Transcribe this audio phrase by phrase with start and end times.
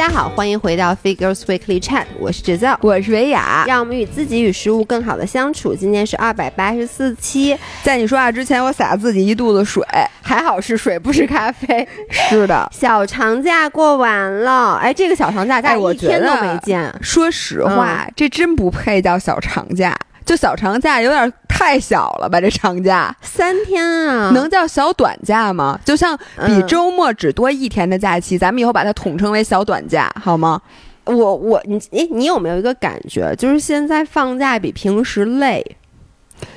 [0.00, 5.74] 家好，欢迎回到 Figures Weekly Chat，我是制造，我是维雅，让我们与自己与食物更好的相处。
[5.74, 9.84] 今天是二百八十四期，在你说话之前，我洒了自己一肚子水，
[10.22, 11.86] 还好是水，不是咖啡。
[12.08, 16.90] 是的， 小长假过完了，哎，这个小长假，我一天都没见。
[17.02, 19.94] 说实话，这真不配叫小长假。
[20.30, 22.40] 就小长假有点太小了吧？
[22.40, 25.76] 这长假三天啊，能叫小短假吗？
[25.84, 26.16] 就像
[26.46, 30.62] 比周末只多一天的假期，咱们以后把它统称为小短假，好吗？
[31.02, 35.76] 我我你哎，你有没有一个感觉，就是现在放假比平时累？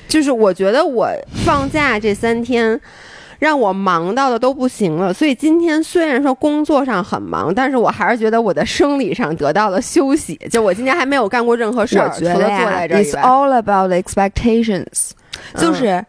[0.07, 1.09] 就是我觉得我
[1.43, 2.79] 放假这三天。
[3.43, 10.39] 让我忙到的都不行了，所以今天虽然说工作上很忙，但是我还是觉得我的生理上得到了休息。
[10.49, 13.03] 就我今天还没有干过任何事儿，除了坐在这儿。
[13.03, 15.09] It's all about expectations，
[15.57, 16.05] 就是。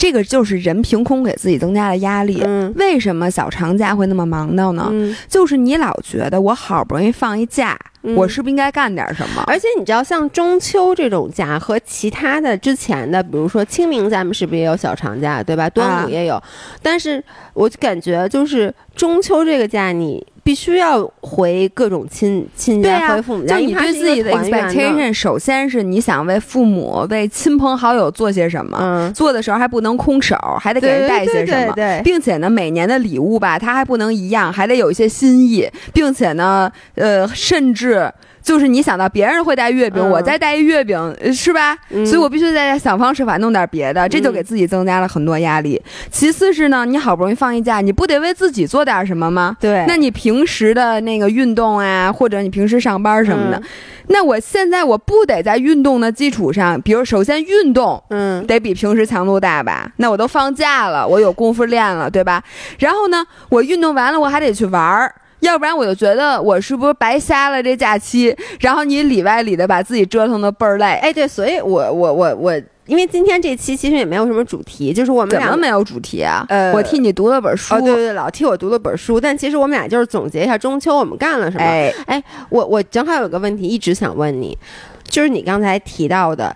[0.00, 2.42] 这个就是人凭空给自己增加了压力。
[2.76, 4.90] 为什么小长假会那么忙到呢？
[5.28, 7.78] 就是你老觉得我好不容易放一假，
[8.16, 9.44] 我是不是应该干点什么？
[9.46, 15.68] 而且你知道，像中秋这种假和其他的之前的，比如说清明，咱们是不是也有小长假，对吧？
[15.68, 16.42] 端午也有，
[16.80, 20.26] 但是我感觉就是中秋这个假你。
[20.50, 23.56] 必须要回各种亲亲家，回父母家。
[23.56, 38.12] 就你对自己的 expectation，首先是你想为父母、为亲朋好友做些什么，做的时候还不能空手，还得给人带些什么，对并且呢，每年的礼物吧，它还不能一样，还得有一些新意，并且呢，呃，甚至。
[38.42, 41.76] 就是你想到别人会带月饼，我再带一月饼，是吧？
[42.06, 45.80] 所以我必须在想方设法弄点别的，这就给自己增加了很多压力。
[46.10, 49.56] 其次是呢，你好不容易放一假，你不得为自己做点什么吗？
[49.60, 49.84] 对。
[49.86, 53.62] 那你平时的那个运动啊，或者你平时上班什么的，
[54.08, 59.90] 那我现在我不得在运动的基础上，比如首先运动，嗯，得比平时强度大吧？
[59.96, 62.42] 那我都放假了，我有功夫练了，对吧？
[62.78, 65.14] 然后呢，我运动完了，我还得去玩儿。
[65.40, 68.34] 要不然我就觉得我是不是白瞎了这假期？
[68.60, 70.98] 然后你里外里的把自己折腾的倍儿累。
[71.02, 76.44] 哎，对，所以我我我我，因为今天这期其实也没有什么主题，就是我们怎么没有主题啊？
[76.48, 77.74] 呃，我替你读了本书。
[77.74, 79.20] 哦，对对，老替我读了本书。
[79.20, 81.64] 但其实我们俩就是总结一下中秋我们干了什么。
[81.64, 84.56] 哎，哎，我我正好有个问题一直想问你，
[85.04, 86.54] 就是你刚才提到的。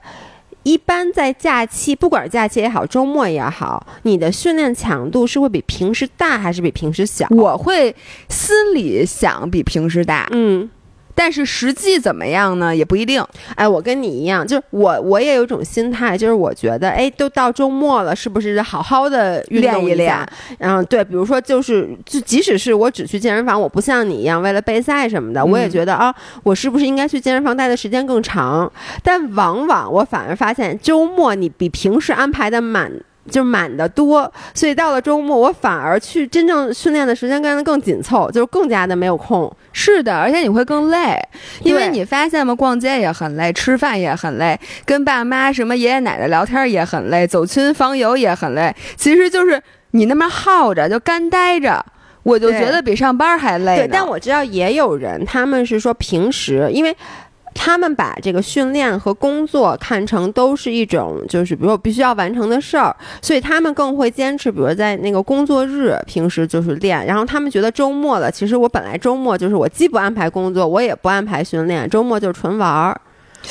[0.65, 7.29] 一般在假期，不管是假期也好，周末也好，你的训练强度是会比平时大还是比平时小？
[7.31, 7.95] 我会
[8.29, 10.29] 心里想比平时大。
[10.33, 10.69] 嗯。
[11.15, 12.75] 但是实际怎么样呢？
[12.75, 13.25] 也不一定。
[13.55, 20.27] 哎，我跟你一样，就是我我也有一种心态，就是我觉得，哎，都到周末了，是不是好好的练一练？
[20.59, 28.71] 然后对，比如说，就是就即使是我只去健身房，我不像你一样为了备赛什么的，我也觉得啊，我是不是应该去健身房待的时间更长？
[29.03, 32.91] 但往往我反而发现，周末你比平时安排的满。
[33.31, 39.51] 就满的多，所以到了周末，我反而去真正训练的时间跟得更紧凑，就是更加的没有空。
[39.73, 41.19] 是的，而且你会更累，
[41.63, 42.55] 因为你发现吗？
[42.55, 48.75] 逛街也很累，吃饭也很累，跟爸妈、什么爷爷奶奶聊天也很累，走亲访友也很累。
[48.97, 49.61] 其实就是
[49.93, 51.85] 你那么耗着，就干待着，
[52.23, 53.77] 我就觉得比上班还累。
[53.77, 56.95] 对，但我知道也有人，他们是说平时因为。
[57.55, 73.01] 他们把这个训练和工作看成都是一种，就是比如说必须要完成的事儿，所以他们更会坚持，比如在那个工作日平时就是练，然后他们觉得周末了，其实我本来周末就是我既不安排工作，我也不安排训练，周末就是纯玩儿。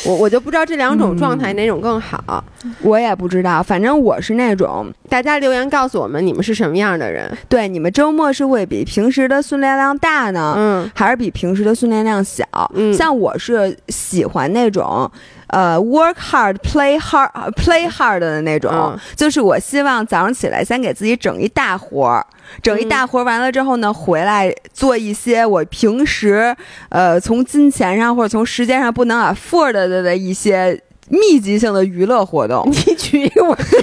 [0.05, 2.43] 我我就不知道这两种状态哪种更好，
[2.81, 3.61] 我也不知道。
[3.61, 7.31] 反正我是那种，大家留言告诉我们你们是什么样的人。
[7.47, 12.43] 对，你们周末是会比平时的训练量大呢，嗯，还是比平时的训练量小？
[12.73, 15.09] 嗯，像我是喜欢那种。
[15.53, 22.25] 呃，work hard, play hard, play hard 的那种，就是我希望早上起来先给自己整一大活儿，
[22.63, 26.55] 整一大活儿完了之后呢，回来做一些我平时
[26.89, 32.67] 呃从金钱上或者从时间上不能 afford 的的一些密集性的娱乐活动。
[32.73, 33.79] 你举一个我说。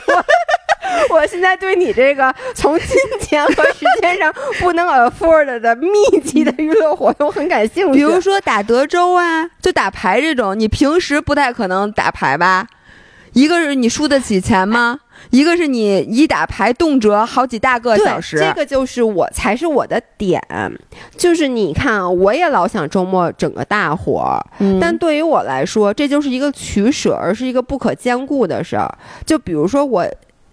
[1.10, 2.88] 我现在对你这个从金
[3.20, 5.88] 钱和时间上不能 afford 的密
[6.24, 12.66] 集的娱乐活动很感兴趣，比如说打德州啊，就打牌这种，你平时不太可能打牌吧？
[13.32, 15.00] 一个是你输得起钱吗？
[15.30, 20.42] 一个是你一打牌动辄好几大个小时，这个就是我才是我的点，
[21.16, 24.44] 就是你看，我也老想周末整个大活儿，
[24.80, 28.92] 但对于我来说，这就是一个取舍，而是一个不可兼顾的事儿。
[29.24, 30.04] 就比如说我。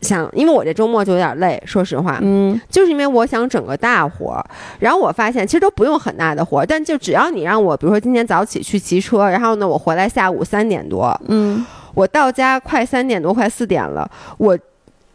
[0.02, 4.46] 想，因为我这周末就有点累，说实话，嗯，就是因为我想整个大活儿，
[4.80, 14.58] 然后我发现其实都不用很大的活儿，但就只要你让我，比如说今天早起去骑车，然后呢，我回来下午三点多，嗯，我到家快三点多，快四点了，我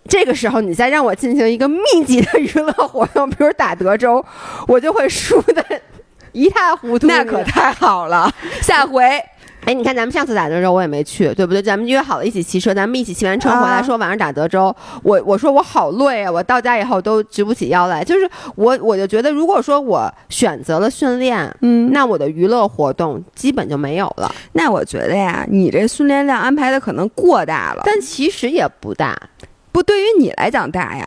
[0.09, 4.25] 这个时候你再让我进行一个密集的娱乐活动，比如打德州，
[4.67, 5.65] 我就会输的。
[6.33, 7.07] 一塌糊涂。
[7.07, 8.33] 那可太好了，
[8.63, 9.23] 下回。
[9.65, 11.63] 哎，你看咱们上次打德州我也没去，对不对？
[11.63, 14.75] 咱们约好了一起骑车，咱们一起骑完车回来，说晚上打德州。
[15.05, 18.03] 我我说我好累啊，我到家以后都直不起腰来。
[18.03, 24.35] 就是我我就觉得，如果说我选择了训练，嗯，那我的娱乐活动基本就没有了。
[24.55, 29.17] 那我觉得呀，你这训练量安排的可能过大了，但其实也不大，
[29.71, 31.07] 不对于你来讲大呀。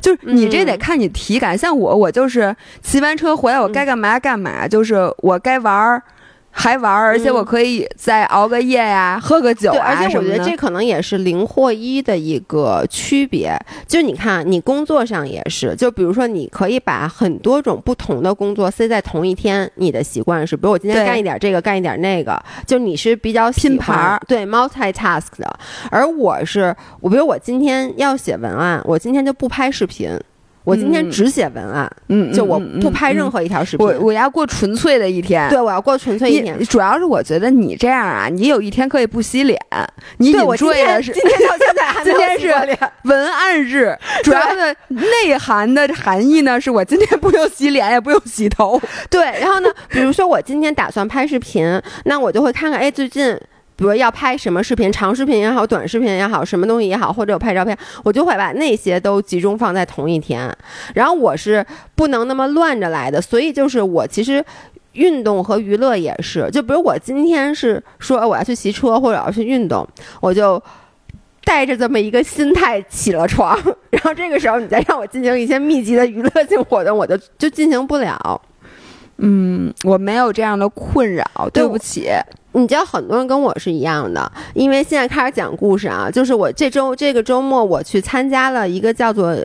[0.00, 6.02] 就是你这得看你体感，像我，我就是骑完车回来，我该干嘛干嘛，就是我该玩儿。
[6.56, 13.58] 还玩儿，而且我可以再熬个夜呀，喝个酒啊而且我觉得这可能也是零或一的一个区别。
[13.86, 19.70] 就你看，你工作上也是，就比如说，你可以把很多种不同的工作塞在同一天。
[19.74, 25.58] 你的习惯是，比如我今天干一点这个，干一点那个，就你是比较拼盘，对 multitask 的。
[25.90, 30.16] 而我是，我比如我今天要写文案，我今天就不拍视频。
[30.64, 36.58] 我今天只写文案，嗯，就我不拍任何一条视频，我我要过纯粹的一天，对，我要过纯粹一天。
[36.64, 39.60] 主要是我觉得你这样啊，你有一天可以不洗脸，
[40.16, 42.48] 你我今天是今天到现在 还今天是
[43.02, 49.22] 文案日，主要的内涵的含义呢，是我今天不用洗脸，也不用洗头，对。
[49.40, 53.38] 然后呢，比如说我今天打算拍视频，那我就会看看，哎，最近。
[53.76, 60.48] 比如要拍什么视频，长视频也好，短视频也好，什么东西也好，或者我拍照片，我就会把那些都集中放在同一天。
[60.94, 64.44] 然后我是不能那么乱着来的，所以就是我其实
[64.92, 66.48] 运动和娱乐也是。
[66.52, 69.86] 就比如我今天是说我要去骑车或者要去运动，
[70.20, 70.62] 我就
[71.44, 73.58] 带着这么一个心态起了床。
[73.90, 78.40] 然后这个时候你再让我进行一些密集的娱乐性活动，我就就进行不了。
[79.18, 82.08] 嗯，我没有这样的困扰，对不起。
[82.52, 89.36] 你知道很多人跟我是一样的，因为现在开始讲故事啊，就是我这周这个周末我去参加了一个叫做。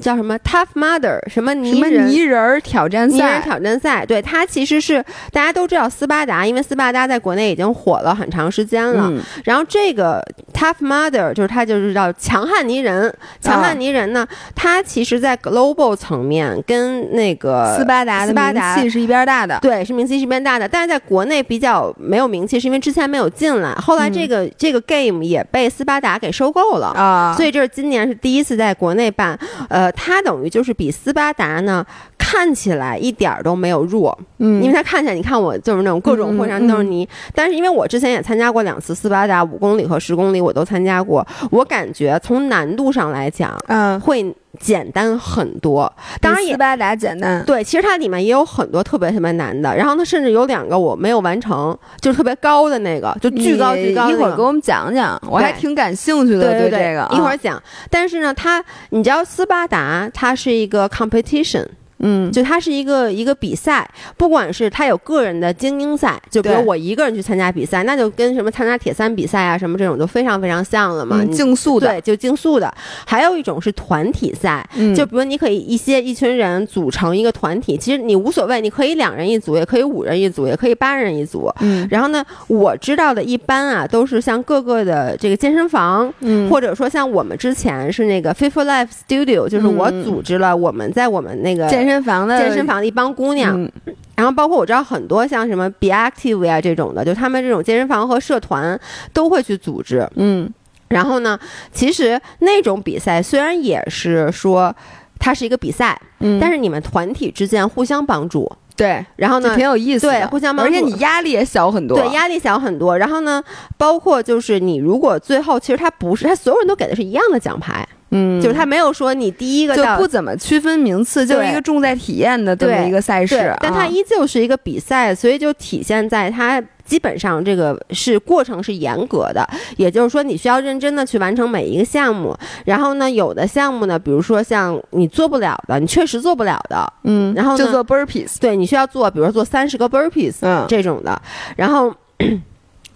[0.00, 3.16] 叫什么 Tough Mother 什么泥人泥人挑战赛？
[3.16, 9.12] 泥人挑战赛，对它其实是大家都知道斯巴达，因为斯巴达在国内已经火了很长时间了。
[9.44, 20.68] 然后这个 Tough Mother 就是它就是叫强悍泥人，强悍泥人呢，它其实在 global 层面跟那个斯巴达的名气是一边大的，对，是名气是一边大的。
[20.68, 29.36] 但是在国内比较没有名气，是因为之前没有进来，后来这个这个 game 也被斯巴达给收购了啊，所以这是今年是第一次在国内办，
[29.68, 29.79] 呃。
[29.80, 31.82] 呃，它等于就是比斯巴达呢
[32.18, 44.34] 看起来一点儿都没有弱，嗯，因为它看起来，你看我就是那种各种浑身都是泥，但是因为我之前也参加过两次斯巴达五公里和十公里，我都参加过，我感觉从难度上来讲，嗯，会。
[44.58, 47.44] 简单很多，当然斯巴达简单。
[47.44, 49.74] 对，其实它里面也有很多特别特别难的。
[49.76, 54.10] 然后它甚至有两个我没有完成，就是特别高的那个，就巨高巨高。
[54.10, 56.40] 一会儿给我们讲讲，我还挺感兴趣的。
[56.40, 57.62] 对这个，一会儿讲。
[57.88, 61.66] 但是呢，它你知道斯巴达它是一个 competition。
[62.00, 72.72] 嗯，就它是一个一个比赛，不管是它有个人的精英赛，就比如我一个人去参加比赛，那就跟什么参加铁三比赛啊什么这种就非常非常像了嘛，竞速的，对，就竞速的。
[73.04, 74.66] 还有一种是团体赛，
[74.96, 81.52] 就比如你可以一些一群人组成一个团体，其实你无所谓，你可以两人一组，也可以五人一组，也可以八人一组。
[81.60, 91.89] 嗯，然后呢，我知道的一般啊，都是像各个的这个健身房，嗯，或者说像我们之前是那个 Fit for Life Studio，就是我组织了我们在我们那个健身。
[91.90, 93.68] 健身房的健身房的一帮姑娘，
[94.14, 98.78] 然后包括我知道很多像什么 Be Active 呀这种的，就他们这种健身房和社团
[99.12, 100.08] 都会去组织。
[100.14, 100.48] 嗯，
[100.88, 101.36] 然后呢，
[101.72, 104.72] 其实那种比赛虽然也是说
[105.18, 112.96] 它是一个比赛，嗯，但是你们团体之间互相帮助，对，然后呢挺有意思，对，互相帮助，而且你压力也小很多，对，压力小很多。
[112.96, 113.42] 然后呢，
[113.76, 117.84] 包括就是你如果最后其实他不是他所有人都给的是一样的奖牌。
[118.10, 132.36] 嗯，就是他没有说你第一个就不怎么区分名次，就是一个重在体验的这么一个赛事，但它依旧是一个比赛，所以就体现在它基本上这个是过程是严格的，也就是说你需要认真的去完成每一个项目。
[132.64, 141.22] 然后呢，有的项目呢，比如说像你做不了的，你确实做不了的，嗯，然后就做 burpees，对你需要做，比如说做三十个 burpees，嗯，这种的，
[141.56, 141.94] 然后。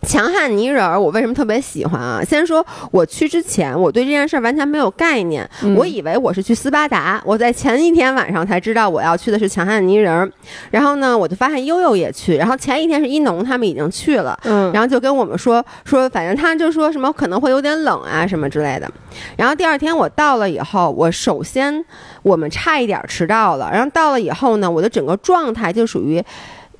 [0.04, 2.22] 强悍泥人儿，我为什么特别喜欢啊？
[2.22, 7.22] 先说我去之前，我对这件事儿完全没有概念，我以为我是去斯巴达。
[7.24, 10.30] 我在前一天晚上才知道我要去的是强悍泥人儿，
[10.70, 18.90] 然后呢，我就发现悠悠也去，然后前一天是一农他们已经去了，嗯，然后就跟我们说说，反正他就说什么可能会有点冷啊什么之类的。
[19.36, 21.84] 然后第二天我到了以后，我首先
[22.22, 26.22] 我们差一点迟到了，然后到了以后呢，我的整个状态就属于。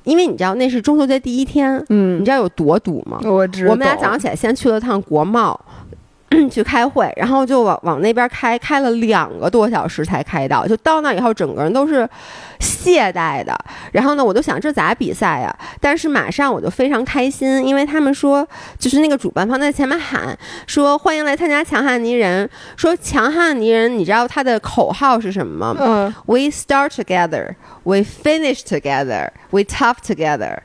[0.05, 3.19] 因为你知道那是中秋节第一天，嗯，你知道有多堵吗？
[3.23, 3.65] 我知。
[3.67, 5.59] 我们俩早上起来先去了趟国贸，
[6.49, 10.67] 去开会，然后就往往那边开，开了两个多小时才开到。
[10.67, 12.07] 就到那以后，整个人都是
[12.59, 13.57] 懈怠的。
[13.91, 15.55] 然后呢，我就想这咋比赛呀？
[15.79, 20.37] 但是马上我就非常开心，因为他们说，就是那个主办方在前面喊
[20.67, 22.49] 说欢迎来参加强悍泥人。
[22.75, 25.77] 说强悍泥人，你知道他的口号是什么吗？
[25.79, 30.59] 嗯，We start together, we finish together, we tough together。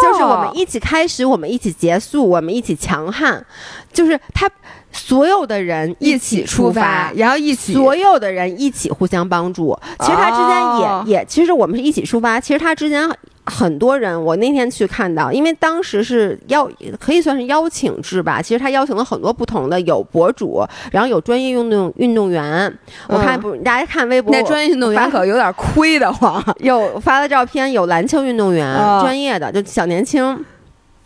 [0.00, 3.44] 就是我们一起开始，我们一起结束，我们一起强悍。
[3.92, 4.48] 就是他
[4.94, 9.78] 所有的人一起出发，然后一起所有的人一起互相帮助。
[10.00, 12.40] 其实他之间也也，其实我们是一起出发。
[12.40, 13.10] 其实他之间。
[13.46, 16.66] 很多人，我那天去看到，因为当时是邀，
[16.98, 18.40] 可以算是邀请制吧。
[18.40, 22.74] 其实他邀请了很多不同的，有博主，然后有专业运动运动员。
[23.06, 26.42] 我看不，大家看微博，那专业运动员可有点亏的慌。
[26.60, 30.42] 有发的照片，有篮球运动员，专业的，就小年轻。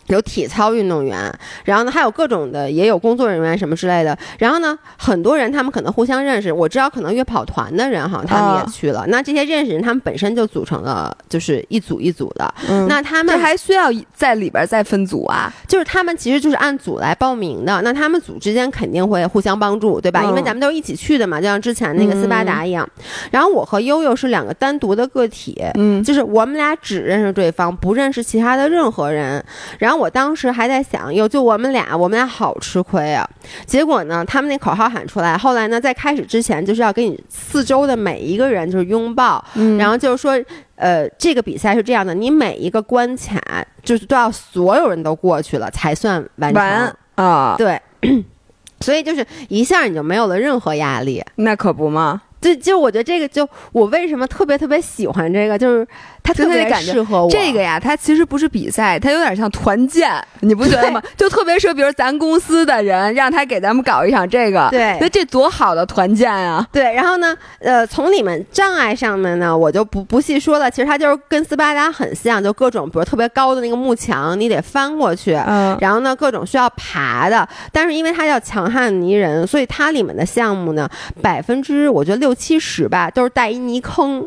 [0.09, 1.31] 有体操运动员，
[1.63, 4.17] 然后呢，还有各种的，也有工作人员什么之类的。
[4.37, 6.51] 然后呢，很多人他们可能互相认识。
[6.51, 9.05] 我知道可能约跑团的人哈，他们也去了。
[9.07, 12.53] 那这些认识人，他们本身就组成了就是一组一组的。
[12.87, 15.53] 那他们还需要在里边再分组啊？
[15.67, 17.79] 就是他们其实就是按组来报名的。
[17.83, 20.23] 那他们组之间肯定会互相帮助，对吧？
[20.23, 22.89] 因为咱们都是一起去的嘛，就像之前那个斯巴达一样。
[23.29, 29.45] 然后我和悠悠是两个单独的个体，嗯，就是我们俩只认识对方，不认识其他的任何人。
[29.77, 29.98] 然后。
[29.99, 33.29] 我当时还在想，哟，就我们俩，我们俩好吃亏啊！
[33.65, 39.43] 结果呢，他们那口号喊出来，后来呢，在开始之前，就是要给你四周的每一个人就是拥抱，
[39.77, 40.33] 然后就是说，
[40.75, 43.39] 呃，这个比赛是这样的，你每一个关卡
[43.83, 47.55] 就是都要所有人都过去了才算完成啊！
[47.57, 47.79] 对，
[48.79, 52.21] 所以就是一下你就没有了任何压力，那可不嘛。
[52.41, 55.85] 就就我觉得这个，就我为什么特别特别喜欢这个，就是
[56.23, 57.29] 它特别适合我。
[57.29, 60.09] 这个呀，它其实不是比赛，它有点像团建，
[60.39, 61.01] 你不觉得吗？
[61.17, 66.65] 就特别适合，比如咱公司的人，让他给咱们搞一场这个，对，那这多好的团建啊！
[66.71, 70.71] 对，然后呢，呃，从你们障碍上面呢，我就不不细说了。
[70.71, 77.45] 其实它就是跟斯巴达很像，就各种比如特别高的那个幕墙，你得翻过去，嗯，然后呢，各种需要爬的。
[77.73, 80.89] 但是因为它叫强悍泥人，所以它里面的项目呢，
[81.21, 82.29] 百分之我觉得六。
[82.29, 84.23] 六七十吧，都是带一泥坑，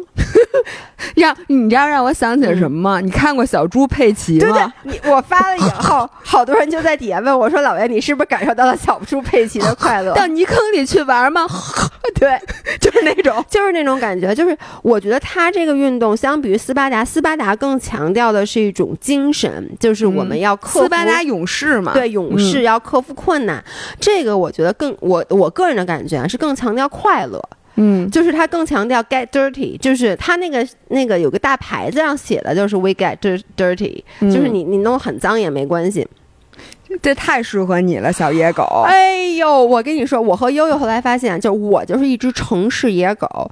[1.14, 3.00] 让你知道让我想起了什么吗？
[3.00, 4.40] 你看过小猪佩奇吗？
[4.40, 10.12] 对对你我发了以后， 好多人就在底下问我说：“老袁，你是不是感受到了小猪佩奇的快乐？
[10.16, 11.46] 到泥坑里去玩吗？”
[12.18, 12.38] 对，
[12.80, 14.34] 就是那种，就是那种感觉。
[14.34, 23.62] 就是我觉得他这个运动相比于斯巴达，斯巴达更强调的是一种精神，就是我们要克服斯巴达勇士嘛，对，勇士要克服困难。
[24.00, 27.42] 这个我觉得更我我个人的感觉啊，是更强调快乐。
[27.76, 33.16] 嗯，就是他更强调 get dirty，就是他那个那个有个大牌子上写的，就是 we get
[33.56, 36.06] dirty，就是你你弄很脏也没关系。
[37.00, 38.84] 这太适合你了，小野狗。
[38.84, 43.50] 哎呦，我跟你说，我和悠悠后来发现，就我就是一只城市野狗，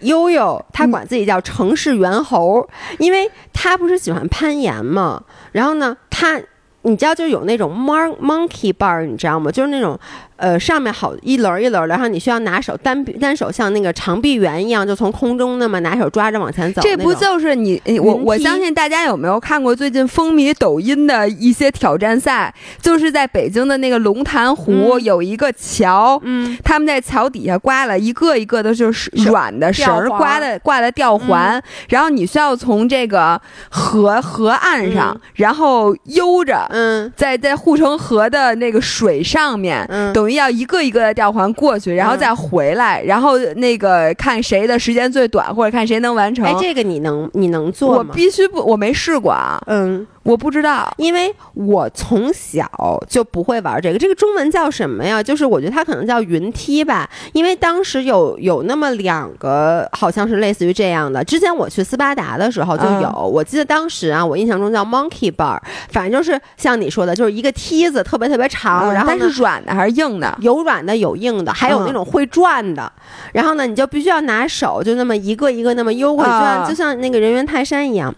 [0.00, 6.38] 悠悠他管自己叫城市猿猴，因为他不是喜欢攀岩嘛，然后呢，他
[6.82, 9.50] 你知道就有那种 mon monkey bar，你知道吗？
[9.50, 9.98] 就是那种。
[10.42, 16.82] 呃，上面好一轮一轮的，然后你需要拿手单单手像那个长臂猿一样，就从空中那么拿手抓着往前走。
[16.82, 22.52] 这不就是你我我相信大家有没有看过最近风靡抖音的一些挑战赛？
[22.80, 40.31] 就是在北京的那个龙潭湖有一个桥，嗯，他们在桥底下挂了一个一个的就是软的绳儿，挂的挂的吊环，然后你需要从这个河河岸上，然后悠着，嗯，在在护城河的那个水上面，嗯，等于。
[40.34, 46.44] 要一个一个的吊环过去，然后再回来，然后那个看谁的时间最短，或者看谁能完成。
[46.44, 47.96] 哎，这个你能你能做吗？
[47.98, 49.60] 我必须不，我没试过啊。
[49.66, 50.06] 嗯。
[50.22, 52.66] 我不知道，因为我从小
[53.08, 53.98] 就不会玩这个。
[53.98, 55.22] 这个中文叫什么呀？
[55.22, 57.08] 就是我觉得它可能叫云梯吧。
[57.32, 61.22] 因为当时有有那么两个，好像是类似于这样的。
[61.24, 70.36] 之前我去斯巴达的时候就有，我记得当时啊，我印象中叫 Monkey Bar，反正就是像你说的，就是一个梯子，特别特别长，然后但是软的还是硬的？
[70.40, 72.90] 有软的，有硬的，还有那种会转的。
[73.32, 78.14] 然后呢，你就必须要拿手就那么一个一个那么悠过去转，就像那个人猿泰山一样。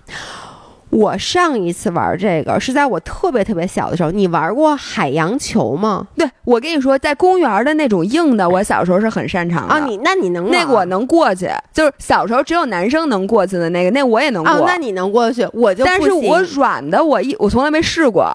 [0.95, 4.13] 我上一次玩这个是在我特别特别小的时候。
[4.13, 6.07] 你玩过海洋球吗？
[6.17, 9.75] 对，我跟你说，在公园的那种硬的，我小时候是很擅长的。
[9.75, 14.53] 啊，你那你能那个我能过去，就是小时候只有男生能过去的那个，那我也能过。
[14.53, 18.33] 啊，那你能过去，我就但是我软的，我一我从来没试过，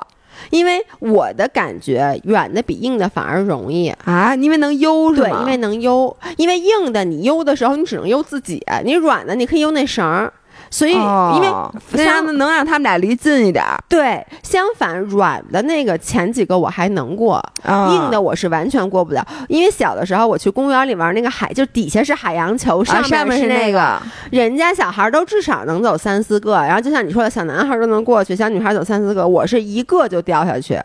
[0.49, 5.29] 因为我的感觉软的比硬的反而容易啊，因为能悠是吗？
[5.29, 10.33] 对，因为能悠，因为硬的你悠的时候你只能悠自己，你软的你可以悠那绳儿。
[10.69, 11.47] 所以因为
[11.91, 13.65] 这样能让他们俩离近一点。
[13.87, 19.25] 对，相反软的那个前几个我还能过，硬的我是完全过不了。
[19.47, 30.79] 因为小的时候我去公园里玩那个海，就底下是海洋球，上面是那个，人家小孩都至少能走三四个，然后就像你说的小男孩都能过去，小女孩走三四个，我是一个就掉下去。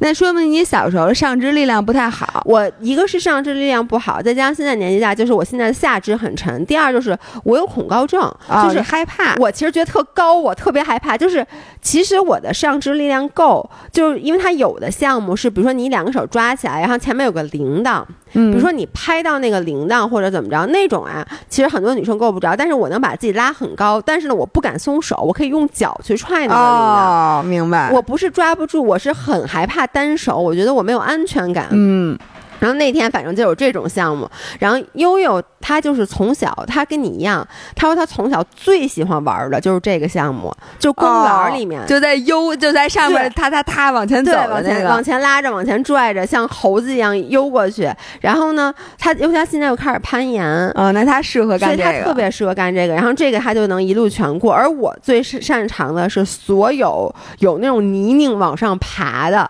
[0.00, 2.42] 那说明你小时候上肢力量不太好。
[2.44, 6.64] 我一个是上肢力量不好，再加上现在年纪大，就是我现在的下肢很沉。
[6.66, 8.20] 第二就是我有恐高症，
[8.64, 9.36] 就是害怕。
[9.36, 11.16] 我其实觉得特高，我特别害怕。
[11.16, 11.46] 就是
[11.82, 18.02] 其实我的上肢力量够，就是因为它有的项目是，比如说你两个手抓起来，然后前面有个铃铛。
[18.32, 27.40] 比如说你拍到那个铃铛或者怎么着那种啊，其实很多女生够不着，但是我能把自己拉很高，但是呢我不敢松手，我可以用脚去踹那个铃铛。
[27.40, 27.90] 哦，明白。
[27.92, 31.66] 我不是抓不住，我是很害怕单手，我觉得我没有安全感。
[31.70, 32.18] 嗯。
[32.60, 47.90] 然后那天反正就有这种项目，然后悠悠他就是从小他跟你一样，他说他从小最喜欢玩的就是这个项目，就公园里面就在悠就在上面，他他他往前走，往前往前拉着，往前拽着，像猴子一样悠过去。
[48.20, 52.94] 然后呢，他因为他现在又开始攀岩，哦，那他适合干这个，他特别适合干这个。
[52.94, 59.48] 然后这个他就能一路全过，而我最擅长的是所有有那种泥泞往上爬的，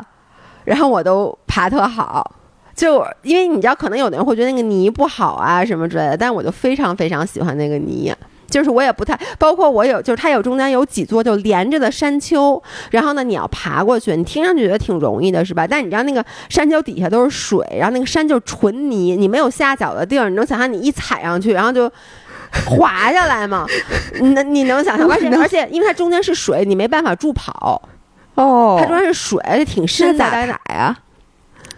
[0.64, 2.37] 然后我都爬特好。
[2.80, 8.10] 就因为你知道，可能有的人会觉得那个泥不好啊什么之类的，但是我就非常非常喜欢那个泥。
[8.49, 12.60] 就是我也不太，包括我有，就是它有中间有几座就连着的山丘，
[12.90, 15.66] 然后呢你要爬过去，你听上去觉得挺容易的是吧？
[15.66, 21.88] 但你知道那个山丘底下都是水，然后那个山就是纯泥，你没有下脚的地儿，你能想象你一踩上去，然后就
[22.66, 23.66] 滑下来吗？
[24.34, 25.06] 那你能想象？
[25.08, 27.80] 而且而且因为它中间是水，你没办法助跑。
[28.37, 30.25] 哦，它中间是水，而且挺深的。
[30.25, 30.96] 咋踩呀？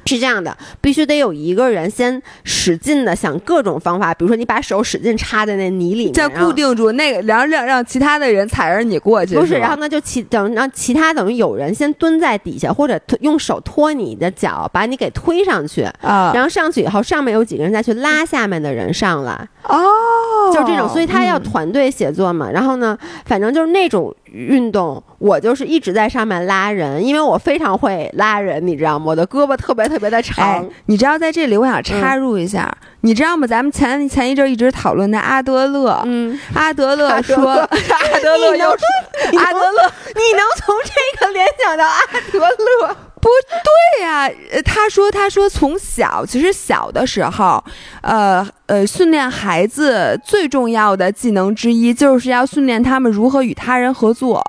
[0.04, 9.34] 是这样的，必须得有一个人先使劲的想各种方法，比如说你把手使劲插在那泥里面，再固定住那个，然后让让其他的人踩着你过去。
[9.34, 16.32] 不是，然后呢就其等让其他等于有人先蹲在底下，或者用手托你的脚，把你给推上去啊。
[16.34, 19.48] 然后上去以后，上面有几个人再去拉下面的人上来。
[19.64, 22.50] 哦，就这种，所以他要团队协作嘛。
[22.50, 24.14] 然后呢，反正就是那种。
[24.34, 29.04] 运动，我就是一直在上面拉人，因为我非常会拉人，你知道吗？
[29.08, 30.66] 我的胳膊特别特别的长。
[30.86, 33.46] 你知道，在这里我想插入一下，你知道吗？
[33.46, 37.68] 咱们前前一阵一直讨论的阿德勒，嗯，阿德勒说，阿
[38.22, 42.00] 德勒又阿德勒，你能从这个联想到阿
[42.32, 42.96] 德勒？
[43.20, 44.28] 不对呀，
[44.64, 47.62] 他说他说从小其实小的时候，
[48.00, 54.42] 呃呃，训练孩子最重要的技能之一就是要训练他们如何与他人合作。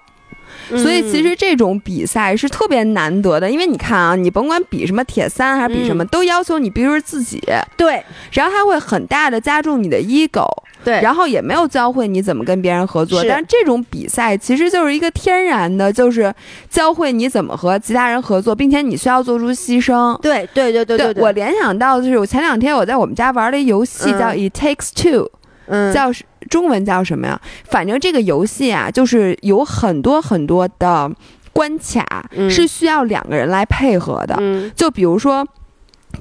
[0.77, 7.41] 所以其实这种比赛是特别难得的，因为你看啊，你甭管比什么铁三还是比什么，都要求你必须是自己。
[7.77, 10.47] 对，然后他会很大的加重你的 ego。
[10.83, 13.23] 对，然后也没有教会你怎么跟别人合作。
[13.23, 16.33] 但是这种比赛其实就是一个天然的，就是
[16.69, 20.19] 教会你怎么和其他人合作，并且你需要做出牺牲。
[20.19, 25.25] 对对对对对，我联想到的就是我前两天我在我们家玩的游戏叫《It Takes Two》。
[25.67, 26.11] 嗯，叫
[26.49, 27.39] 中文叫什么呀？
[27.65, 31.11] 反正这个游戏啊，就是有很多很多的
[31.51, 34.35] 关卡，是需要两个人来配合的。
[34.39, 35.47] 嗯，就比如说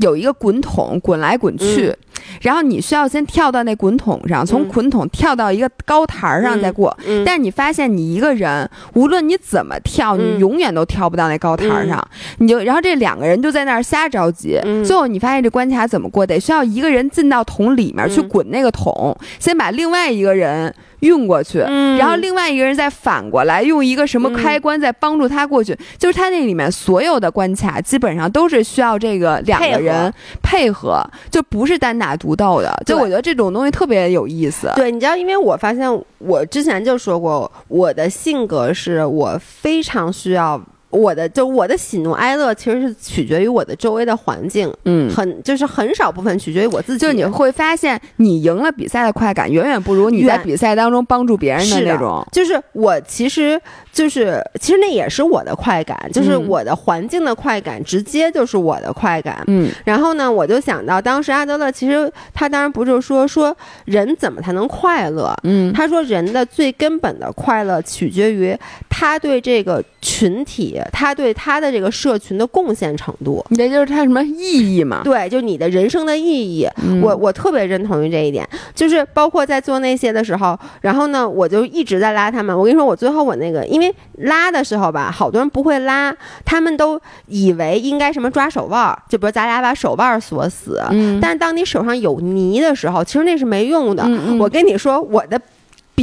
[0.01, 1.95] 有一个滚筒滚来滚去。
[2.41, 6.97] 然后你需要先跳到那滚筒上，从滚筒跳到一个高台上再过。
[7.25, 12.03] 但是你发现你一个人，无论你怎么跳，你永远都跳不到那高台上。
[12.39, 14.59] 你就然后这两个人就在那儿瞎着急。
[14.85, 16.27] 最后你发现这关卡怎么过？
[16.27, 20.75] 得需要一个人进到桶里面去滚那个桶，先把另外一个人。
[21.03, 32.83] 运过去，然后另外一个人再反过来用一个什么开关再帮助他过去，就是他那里面所有的关卡基本上都是需要这个两个人配合，就不是单打独斗的。
[32.85, 34.71] 就我觉得这种东西特别有意思。
[34.75, 35.89] 对，你知道，因为我发现
[36.19, 40.61] 我之前就说过，我的性格是我非常需要。
[40.93, 46.99] 我的就我的喜怒哀乐其实是取决于我的周围的环境，嗯，很就是很少部分取决于我自己。
[46.99, 52.23] 就你会发现，你赢了比赛的快感远远不如你在比赛当中帮助别人的那种。
[52.31, 53.59] 就是我其实
[53.91, 59.43] 就是其实那也是我的快感，就是我的环境的快感，直接就是我的快感。
[59.47, 68.55] 嗯，然后呢，我就想到当时阿德勒其实他当然不是说说人怎么才能快乐，嗯，他说人的最根本的快乐取决于
[68.91, 70.81] 他对这个群体。
[70.93, 75.03] 他对他的这个社群的贡献程度，也就是他什么意义嘛？
[75.05, 76.67] 对，就你的人生的意义，
[77.03, 78.49] 我我特别认同于这一点。
[78.75, 82.57] 就是包括在做那些的时候，然后呢，我就一直在拉他们。
[82.57, 86.15] 我跟你说，我最后我那个，因为拉的时候吧，好多人不会拉，
[86.45, 90.83] 他们都以为应该什么抓手腕，就比如咱俩把手腕锁死。
[90.91, 91.21] 嗯。
[91.21, 94.03] 但是当你手上有泥的时候，其实那是没用的。
[94.07, 95.41] 嗯我跟你说，我的。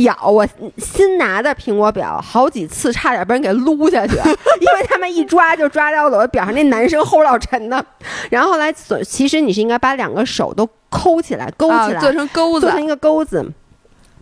[0.04, 4.16] 表，我新拿的苹果表，好几次差点被人给撸下去，
[4.62, 7.84] 因为他们一抓就抓到了我表上那男生齁老沉的。
[8.30, 8.72] 然后后来，
[9.04, 13.46] 其实你是应该把两个手都抠起来，勾起来，做成钩子，做成一个钩子。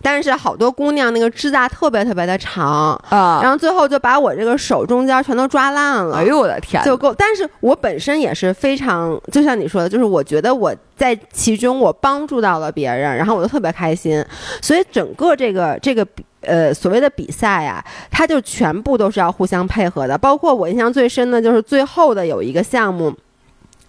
[0.02, 6.18] 但是好多姑娘那个指甲特别特别的长啊，然后最后就把我这个手中间全都抓烂了。
[6.18, 6.82] 哎呦我的天！
[6.84, 7.14] 就够。
[7.14, 14.24] 但是我本身也是非常，就像你说的，就是我觉得我在其中我帮助到了别人，然后我就特别开心。
[14.62, 16.06] 所以整个这个这个
[16.42, 20.16] 呃所谓的比赛呀，它就全部都是要互相配合的。
[20.16, 23.12] 包括我印象最深的就是最后的有一个项目。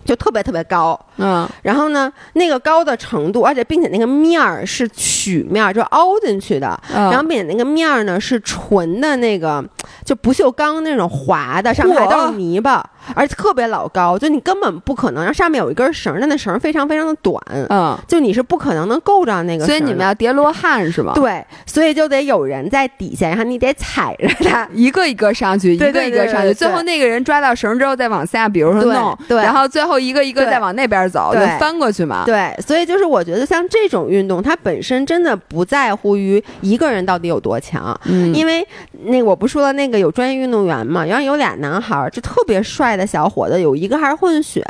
[0.10, 9.64] 就特别特别高，嗯，然后呢，那个高的程度，而且并且那个面儿是曲面，就凹进去的，然后并且那个面儿呢是纯的那个，
[10.04, 12.84] 就不锈钢那种滑的，上面还都是泥巴。
[13.16, 19.66] 而且特别老高，就你根本不可能，然后上面有一根绳，但那绳非常非常的短，嗯，就你是不可能能够着那个。
[19.66, 21.14] 所以你们要叠罗汉是吗？
[21.16, 32.24] 对，所以就得有人在底下，然后你得踩着它，一个一个上去，一个一个上去，最后那个人抓到绳之后再往下，比如说弄，对，然后最后一个一个再往那边走，就翻过去嘛。
[32.26, 38.66] 对，所以就是我觉得像这种运动，它本身真的不在乎于一个人到底有多强，嗯，因为
[39.06, 43.80] 那我不说了，那个有专业运动员嘛，然后有俩男孩就特别帅的小伙子有。
[43.80, 44.62] 一个还是混血，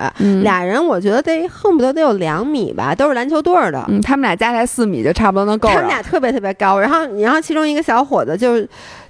[0.44, 3.84] 俩人我觉得得恨不得得有两米吧，都是篮球队的。
[3.88, 5.68] 嗯，他们俩加起来四米就差不多能够。
[5.68, 8.62] 他们俩特别特别高，然后然后其中一个小伙子就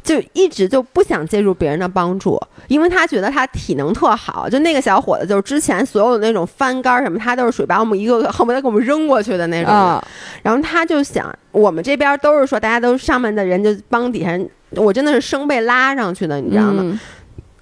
[0.01, 4.47] 就一直就不想借助别人的帮助，因为他觉得他体能特好。
[4.47, 10.01] 就那个小伙子，就是之前所有的那种翻杆什么，他都是属于把我们一个个恨不得给我们扔过去的那种。
[10.41, 14.39] 然后他就想，我们这边都是说大家都上面的人就帮底下，
[14.81, 16.97] 我真的是生被拉上去的，你知道吗？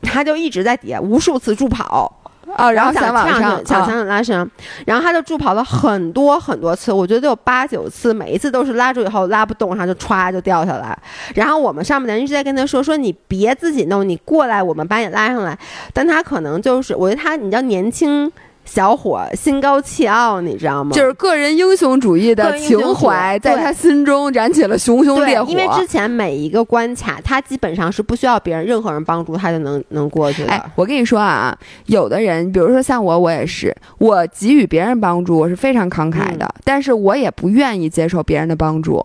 [0.07, 2.13] 他就一直在底下无数次助跑。
[2.55, 4.49] 啊，然后想往上，想想拉伸，
[4.85, 10.97] 然后他就助跑了很多很多次，我觉得有八九次，每一次都是拉住以后拉不动，然后就歘就掉下来。
[11.35, 15.59] 然后我们上面的人一直在跟他说：“说你别自己弄，你过来，我们把你拉上来。”
[15.93, 18.31] 但他可能就是，我觉得他，你知道年轻。
[18.67, 20.91] 小伙心高气傲，你知道吗？
[20.91, 25.49] 就是个人英雄主义的情怀，在他心中燃起了熊熊烈火。
[25.49, 30.51] 因为之前每一个关卡，他基本上是不需要别人任何人帮助，他就能能过去的。
[30.51, 39.03] 哎，我跟你说啊，有的人，比如说像我，我也是，我给予别人帮助，我是非常慷慨的，但是我也不愿意接受别人的帮助。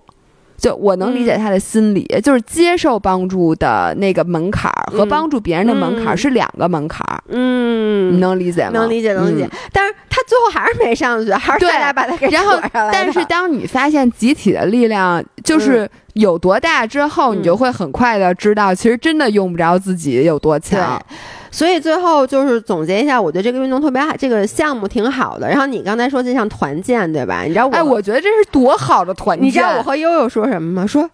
[0.62, 7.20] 就我能理解他的心理，就是接受帮助的那个门槛儿和帮助别人的门槛儿是两个门槛儿。
[7.30, 8.70] 嗯，你能理解吗？
[8.72, 9.50] 能理解，能理解。
[9.72, 21.02] 但是他最后还是没上去，还是大家把他给然后，但是当你发现集体的力量就是有多大之后，你就会很快的知道，其实真的用不着自己有多强。
[21.52, 25.48] 所以最后就是总结一下，我觉得这个运动特别好，这个项目挺好的。
[25.48, 27.42] 然后你刚才说这像团建，对吧？
[27.42, 29.46] 你知道我，哎，我觉得这是多好的团建。
[29.46, 30.86] 你知道我和悠悠说什么吗？
[30.86, 31.08] 说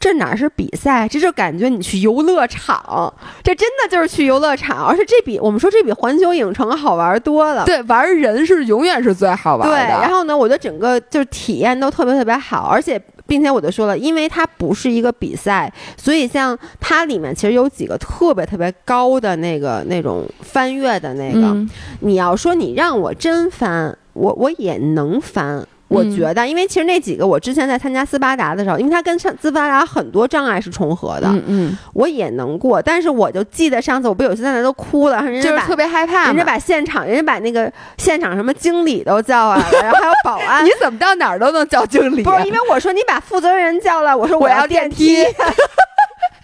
[0.00, 4.84] 这哪是比赛，这就感觉你去游乐场，这真的就是去游乐场。
[4.84, 7.64] 而且这比我们说这比环球影城好玩多了。
[7.64, 9.74] 对，玩人是永远是最好玩的。
[9.74, 13.00] 对，然后呢，我觉得整个就是体验都特别特别好，而且。
[13.26, 21.56] 并且我就说了，因为它不是一个比赛，所以像它里面其实有几个特别特别高的那个那种翻越的那个，
[22.00, 25.66] 你要说你让我真翻，我我也能翻。
[25.94, 32.82] 我觉得，因为其实那几个我之前在参加斯巴达的时候，因为它跟斯巴达很多障碍是重合的，嗯嗯，我也能过。
[32.82, 40.64] 但是我就记得上次我不有些在那都哭了，人家特别害怕，人家把现场，人家把那个现场什么经理都叫来了，然后还有保安。
[40.66, 42.22] 你怎么到哪儿都能叫经理？
[42.22, 45.24] 不是因为我说你把负责人叫来，我说我要电梯。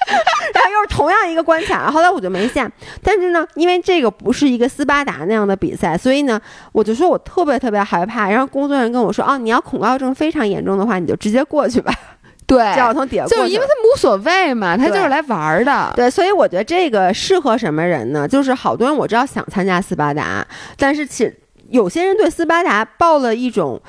[0.55, 2.71] 然后又是同样一个关卡，后来我就没下。
[3.03, 6.41] 但是呢，因为这个不是一个斯巴达那样的比赛，所以呢，
[6.73, 8.29] 我就说我特别特别害怕。
[8.29, 11.93] 然后工作人员跟我说：“哦，你要恐高症非常严重的话，你就直接过去吧。
[12.47, 13.37] ”对，叫我从底下过去。
[13.37, 15.93] 就因为他们无所谓嘛，他就是来玩的。
[15.95, 18.27] 对，所以我觉得这个适合什么人呢？
[18.27, 20.45] 就是好多人我知道想参加斯巴达，
[20.77, 23.81] 但是其实有些人对斯巴达抱了一种。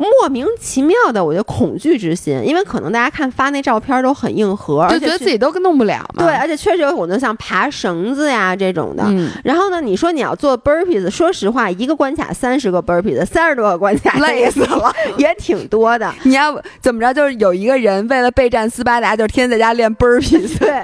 [0.00, 6.24] 莫名其妙的，我就恐惧之心，因为可能大家看发那照片都很硬核，就觉得自己都弄不了嘛。
[6.24, 9.04] 对，而且确实有很多像爬绳子呀这种的。
[9.44, 16.10] 然后呢，你说你要做 burpees，说实话，一个关卡三十个 burpees，三十多个关卡，累死了，也挺多的。
[16.24, 17.12] 你要怎么着？
[17.12, 20.56] 就是有一个人为了备战斯巴达，就天天在家练 burpees。
[20.58, 20.82] 对，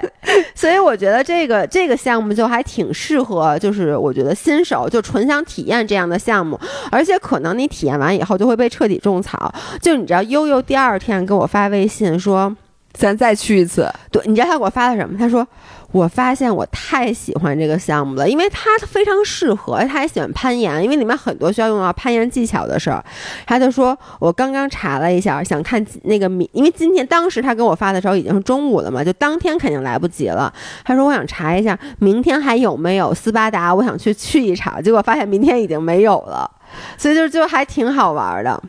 [0.55, 9.01] 所以我觉得这个这个项目就还挺适合，就是我觉得新手就纯想体验这样的项目，而且可能你体验完以后就会被彻底。
[9.11, 12.55] 种草，就你知道，悠悠第二天给我发微信说，
[12.93, 13.91] 咱再去一次。
[14.11, 15.19] 对，你知道他给我发的什么？
[15.19, 15.47] 他说。
[15.93, 23.03] 我发现我太喜欢这个项目了，因为它非常适合，他还喜欢攀岩，因为里面很多需要用到攀岩技巧的事儿。
[23.47, 30.53] 他就说，我刚刚查了一下，想看那个明，因为今天当时他给我发的时候已经是中午了嘛，就当天肯定来不及了。
[30.85, 36.51] 他说我想查一下明天还有没有斯巴达，我想去去一场，结果发现明天已经没有了，
[36.99, 38.63] 所以就就还挺好玩的。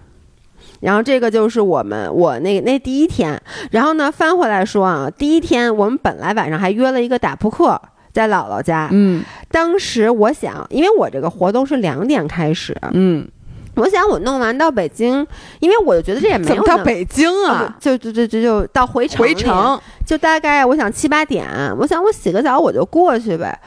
[0.79, 7.81] 然后这个就是我们我那那第一天，然后呢翻回来说啊，第一天我们本来晚上还约了一个打扑克
[8.13, 13.27] 在姥姥家，嗯，当时我想，因为我这个活动是两点开始，嗯，
[13.75, 15.25] 我想我弄完到北京，
[15.59, 23.59] 因为我就觉得这也没有到北京啊，就就就就就到回城回程，就大概我想七八点，我想我洗个澡我就过去呗。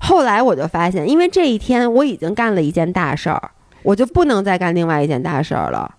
[0.00, 3.50] 后来我就发现，因为这一天我已经干了一件大事儿，
[3.82, 5.90] 我就不能再干另外一件大事儿了。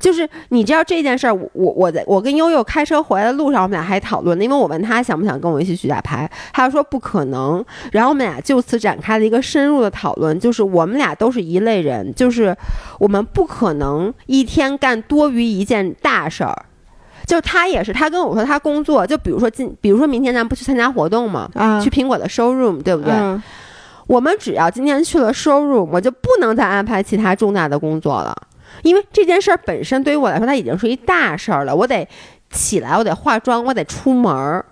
[0.00, 7.64] 就是你知道这件事儿，我我在我跟悠悠开车回来的路上，我们俩还讨论，因为我问他想不想跟我一起去打牌，他说不可能。
[7.92, 12.56] 然后我们俩就此展开了一个深入的讨论，就是我们俩都是一类人，就是
[12.98, 16.64] 我们不可能一天干多于一件大事儿。
[17.26, 21.46] 就他也是，他跟我说他工作，就比如说今，比如说明天咱不去参加活动嘛？
[21.54, 23.12] 啊，去苹果的 showroom，对不对？
[24.06, 28.34] 我们只要今天去了 showroom，我就不能再安排其他重大的工作了。
[28.82, 31.74] 因为这件事儿本身对于我来说，它已经是一大事儿了。
[31.74, 32.06] 我得
[32.50, 34.64] 起来，我得化妆，我得出门儿，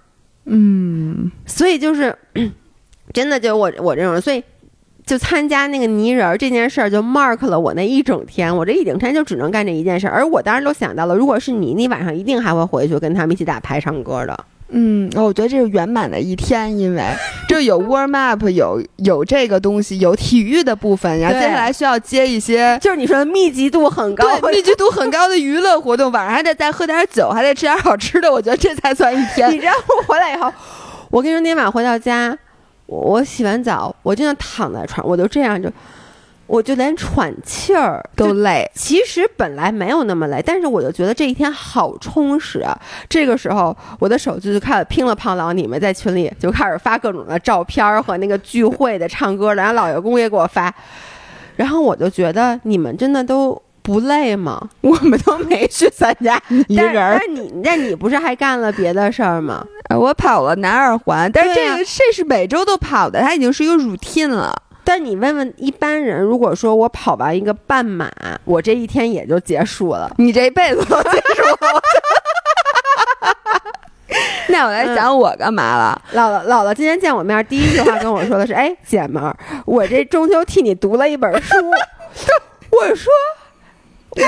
[0.45, 2.17] 嗯，所以就是
[3.13, 4.43] 真的，就我我这种人，所以
[5.05, 8.55] 就参加那个泥人儿这件事儿，就 mark 了我那一整天。
[8.55, 10.15] 我这一整天就只能干这一件事儿。
[10.15, 14.45] 而我当时都想到了，如果是你，你晚上一定还会回去跟他们一起打牌、唱歌的。
[14.69, 17.03] 嗯，我觉得这是圆满的一天，因为
[17.49, 29.49] 这有 warm up，有有这个东西，有体育的部分，然后接下来需要接一些，就是你说的密集度很高，对，密集度很高的娱乐活动，晚上还得再喝点酒，还得吃点好吃的，我觉得这才算一天。
[29.55, 30.53] 你知道我回来以后，
[31.11, 32.37] 我跟你说，那天晚上回到家，
[32.87, 35.71] 我洗完澡，我真的躺在床，我就这样就。
[36.47, 42.79] 我就连喘气儿都累，其实本来没有那么累，但是我就觉得这一天好充实啊。
[43.09, 50.73] 这个时候，我的手机就开始乒了乓啷，你们在群里就开始发各种的照片和那个聚会的、唱歌的，然后老爷公也给我发，
[51.57, 54.69] 然后我就觉得你们真的都不累吗？
[54.83, 56.41] 我们都没去参加
[56.77, 59.67] 但你那你不是还干了别的事儿吗？
[59.97, 64.63] 我跑了南二环，但是这个这是每周都跑的，它已经是一个 routine 了。
[64.87, 68.09] 但你问问一般人，如果说我跑完一个半马，
[68.45, 70.09] 我这一天也就结束了。
[70.17, 71.83] 你这一辈子都结束了。
[74.47, 76.01] 那我来讲我干嘛了？
[76.15, 81.57] 姥姥，姥姥今天见我面，第一句话跟我说的是：“哎，姐们儿，我这中秋替你读了一本书。
[82.71, 83.13] ”我说：“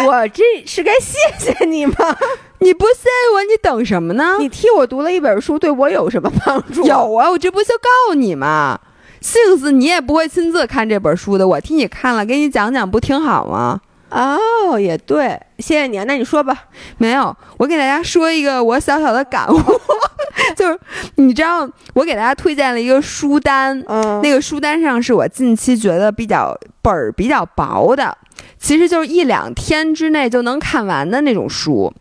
[0.06, 1.94] 我这是该谢谢你吗？
[2.58, 4.36] 你不谢我，你等什么呢？
[4.40, 6.82] 你替我读了一本书，对我有什么帮助？
[6.84, 8.80] 有啊，我这不就告诉你吗？”
[9.20, 13.80] 幸子你也不会亲自看这本书的，我替你看了，给你讲讲，不挺好吗？
[14.10, 15.98] 哦，也对，谢谢你。
[16.04, 16.64] 那你说吧。
[16.96, 19.60] 没有，我给大家说一个我小小的感悟，
[20.56, 20.78] 就是
[21.16, 28.16] 你知道，我给大家推荐了一个书单，嗯，那个书单上是我近期觉得比较本儿比较薄的。
[28.58, 31.92] 其实就是一两天之内就能看完的那种书，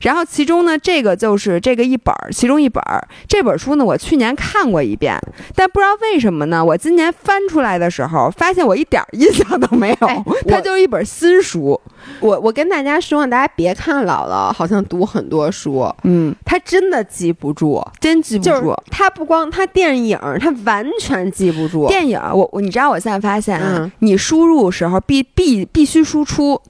[0.00, 3.06] 然后其中呢，这个就是这个一本儿，其中一本儿。
[3.28, 5.18] 这本书呢，我去年看过一遍，
[5.54, 10.24] 但不知道为什么呢，我今年翻出来的时候，发现我一点印象都没有。
[10.48, 11.80] 它就是一本新书。
[12.20, 18.74] 我我跟大家说，大家别看姥姥好像读很多书，嗯，她真的记不住，真记不住。
[18.90, 22.20] 她不光她电影，她完全记不住电影。
[22.32, 26.60] 我我你知道，我现在发现啊，你输入时候必必必须输出。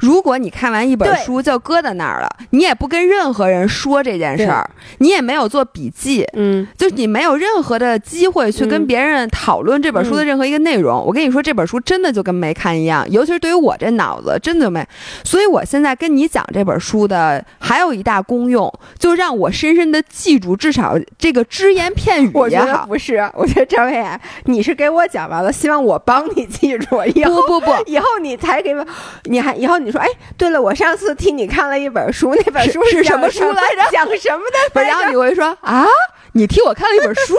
[0.00, 11.02] 如果你看完一本书就搁在那儿了，你也不跟任何人说这件事儿，你也没有做笔记，嗯，就是你没有任何的机会去跟别人讨论这本书的任何一个内容。
[11.04, 14.83] 我跟你说，这本书真的就跟没看一样，尤其是对于我这脑子，真的没。
[15.22, 22.86] 所以我现在跟你讲这本书的还有一大功用，就让我深深的记住，至少这个只言片语也好。
[22.86, 24.04] 不是，我觉得张伟，
[24.44, 27.02] 你是给我讲完了，希望我帮你记住。
[27.14, 28.86] 以后不不不，以后你才给我，
[29.24, 33.90] 你还以后你说，哎，对了，我上次替你看了一本书，那本书是什么书来着？
[33.90, 34.42] 讲什么
[34.72, 34.82] 的？
[34.82, 35.86] 然后你会说啊，
[36.32, 37.34] 你替我看了一本书。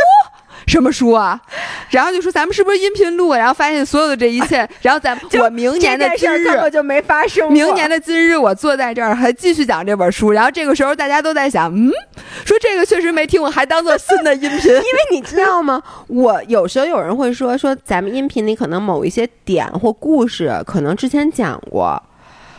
[0.68, 1.40] 什么书啊？
[1.90, 3.34] 然后就说咱们是不是音频录？
[3.34, 7.52] 然后发现所有的这一切， 然后咱我明年的今日根本就没发生。
[7.52, 10.32] 明年的今日，我坐在这儿还继续讲这本书。
[10.32, 11.92] 然后这个时候大家都在想，嗯，
[12.46, 14.72] 说这个确实没听我，还当做新的音频。
[14.74, 15.82] 因为你知道吗？
[16.08, 22.02] 我有时候有人会说说咱们音频里可能某一些点或故事可能之前讲过。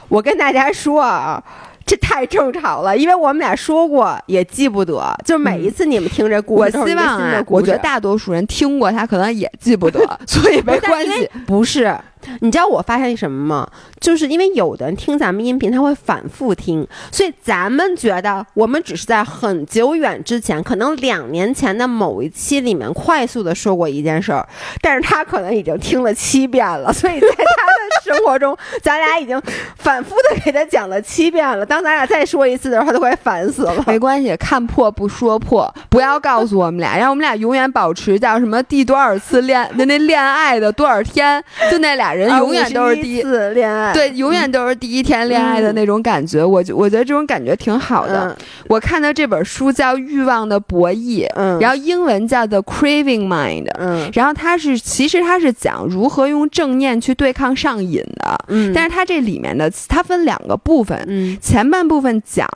[0.08, 1.42] 我跟大家说啊。
[1.86, 11.96] 这太正常了，因为我们俩说过也记不得，就每一次你们听这故事，我希望啊，我觉得大多数人听过他可能也记不得， 所以没关系，不是。
[12.40, 13.68] 你知道我发现什么吗？
[14.00, 24.46] 就是因为有的人听咱们音频，他会反复听，所以咱们觉得我们只是在很久远之前，可能两年前的某一期里面快速的说过一件事儿，
[24.80, 29.40] 但是他可能已经听了七遍了，所以在他的生活中，咱俩已经
[29.76, 31.64] 反复的给他讲了七遍了。
[31.64, 33.84] 当咱俩再说一次的时候，他都快烦死了。
[33.86, 42.15] 没关系，看破不说破，不要告诉我们俩，让我们俩永远保持叫什么第多少次恋那那恋爱的多少天，就那俩。
[42.16, 46.44] 人永远都是第一次恋爱，对，永远都是第一天恋爱的那种感觉。
[46.44, 48.36] 我我觉得这种感觉挺好的。
[48.68, 62.48] 我看到这本书叫《欲望的博弈》，嗯，然后英文叫 The Craving Mind，嗯，然后它是其实它是讲如何用正念去对抗上瘾的，嗯，但是它这里面的它分两个部分，嗯，前半部分讲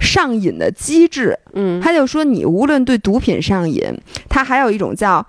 [0.00, 3.82] 上瘾的机制，嗯，他就说你无论对毒品上瘾，
[4.28, 5.24] 它还有一种叫。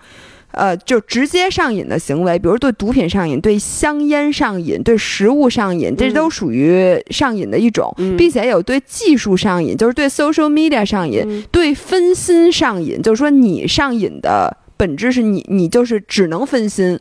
[0.55, 16.99] 呃，就直接上瘾的行为，比如对毒品上瘾、对香烟上瘾、对食物上瘾，这都属于上瘾的一种，并且有对技术上瘾，就是对 social media 上瘾，对分心上瘾，就是说你上瘾的本质是你，你就是只能分心。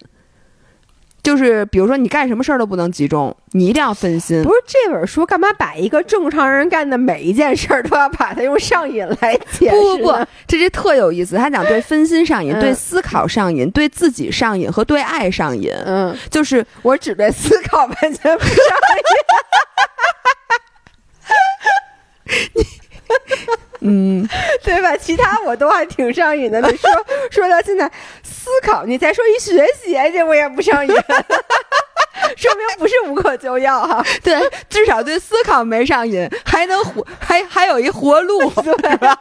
[1.25, 4.43] 就是比如说，你干什么事儿都不能集中，你一定要分心。
[4.45, 9.77] 不是这本书干嘛把一个正常人干的每一件事儿都要把它用上瘾来解释？
[9.77, 10.13] 不不不，
[10.47, 11.35] 这这特有意思。
[11.37, 15.73] 他讲对分心上瘾、对思考上瘾、对自己上瘾和对爱上瘾。
[15.87, 18.57] 嗯，就是我只对思考完全不上
[22.29, 22.35] 瘾。
[22.55, 22.63] 你。
[23.87, 24.27] 嗯，
[24.64, 24.97] 对吧？
[24.97, 26.61] 其他我都还挺上瘾的。
[26.62, 26.90] 你说
[27.31, 27.90] 说到现在，
[28.23, 30.94] 思考你再说一学习，这我也不上瘾，
[32.37, 34.03] 说明不是无可救药哈。
[34.23, 39.18] 对，至少对思考没上瘾，还能活，还还有一活路，对吧？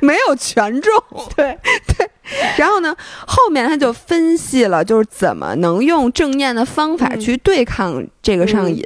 [0.00, 0.92] 没有权重，
[1.34, 1.58] 对
[1.98, 2.08] 对。
[2.56, 2.94] 然后呢，
[3.26, 8.82] 后面他就分析了，就是怎么能用正念的方法去对抗这个上瘾。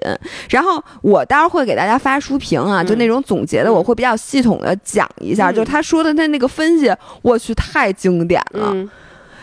[0.49, 5.53] 然后我待会儿会给大家发书评啊，就那种总结的，我会比较系统的讲一下。
[5.53, 6.91] 就是他说的他那个分析，
[7.23, 8.75] 我去太经典了。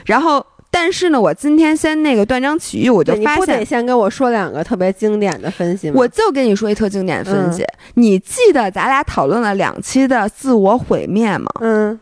[0.06, 5.95] 然后，但是呢，我今天先那个断章取义，我就发现，你不得先跟我说两个特别经典的分析吗？
[5.97, 7.63] 我就跟你说一特经典分析。
[7.93, 11.47] 你记得咱俩讨论了两期的自我毁灭吗？
[11.62, 11.99] 嗯。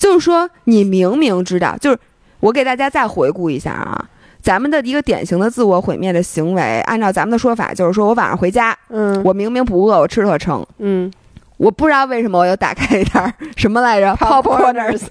[0.00, 1.98] 就是说，你明明知道，就是
[2.40, 4.02] 我给大家再回顾一下啊，
[4.40, 11.12] 咱们的一个典型的自我毁灭的行为，按照咱们的说法，就是说我晚上回家，嗯，我明明不饿，我吃特撑，嗯，
[11.58, 15.02] 我不知道为什么我又打开一袋 什么来着，popcorners，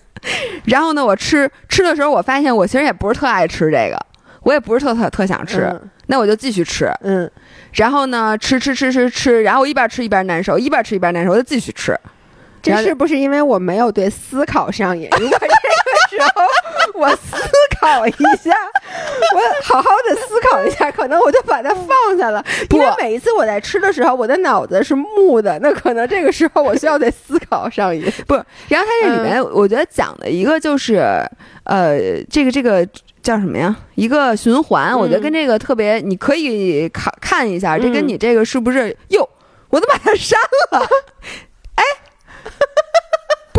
[0.65, 4.06] 然后呢，我吃吃的时候，我发现我其实也不是特爱吃这个，
[4.41, 7.30] 我也不是特特特想吃，那我就继续吃，嗯，
[7.73, 11.95] 然后呢，吃吃吃吃吃，然后我一边吃一边难受，一边吃一边难受，我就继续吃。
[12.62, 15.10] 这是不是因为我没有对思考上瘾？
[15.19, 16.43] 如果这个时候
[17.00, 17.38] 我思
[17.80, 18.52] 考一下，
[19.34, 22.43] 我好好的思考一下，可能我就把它放下了。
[22.72, 28.12] 因为每一次我在吃的时候，我的脑子是木的，那可能这个时候我需要对思考上瘾。
[28.28, 28.36] 不，
[28.67, 30.98] 然后它这里面我觉得讲的一个就是，
[31.63, 32.86] 呃，这个这个
[33.22, 33.76] 叫什么呀？
[33.95, 38.95] 一个循环，我觉得跟这个特别，你可以看看一下，这跟你这个是不是？
[39.10, 39.28] 哟，
[39.69, 40.39] 我都把它删
[40.72, 40.86] 了。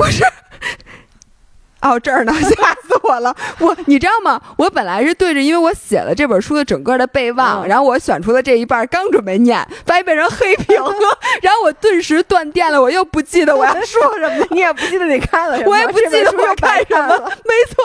[0.00, 0.24] 不是。
[1.82, 3.34] 哦，这儿呢， 吓死我了！
[3.58, 4.38] 我，你知道吗？
[4.58, 10.92] 我本来是对着，因为我写了这本书的整个的备忘，然后我选出了这一半，刚准备念，发现被人黑屏了，
[11.40, 17.82] 然后我顿时断电了，我又不记得我要说什么，你也不记得你看了什么，我也不记得我看什么了，没错，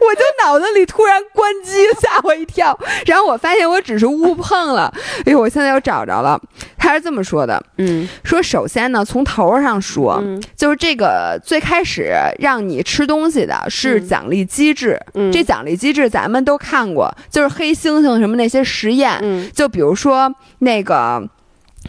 [0.00, 4.90] 我就脑子里突然关机，吓我一跳，然后我发现我只是误碰了，
[5.26, 6.40] 哎呦，我现在又找着了，
[6.86, 10.22] 他是这么说的，嗯，说首先呢，从头上说，
[10.56, 13.46] 就是这个最开始让你吃东西。
[13.46, 15.00] 的是奖励机制，
[15.32, 19.20] 这奖励机制咱们都看过，就是黑猩猩什么那些实验，
[19.52, 21.22] 就比如说那个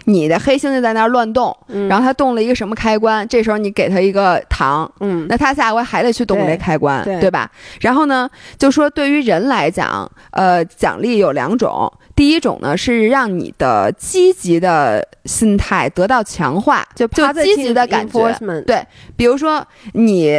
[0.06, 1.56] 你的黑猩猩在那儿乱动，
[1.90, 7.50] 然后它动了一个什么开关，这时候你给它一个糖，嗯，那它下回还得去动这开关，对吧？
[7.82, 11.92] 然后呢，就说对于人来讲，呃，奖励有两种。
[12.18, 18.36] 第一种呢是让你的积极的心态得到强化，就就积极的感觉。
[18.66, 18.84] 对，
[19.16, 20.36] 比如说你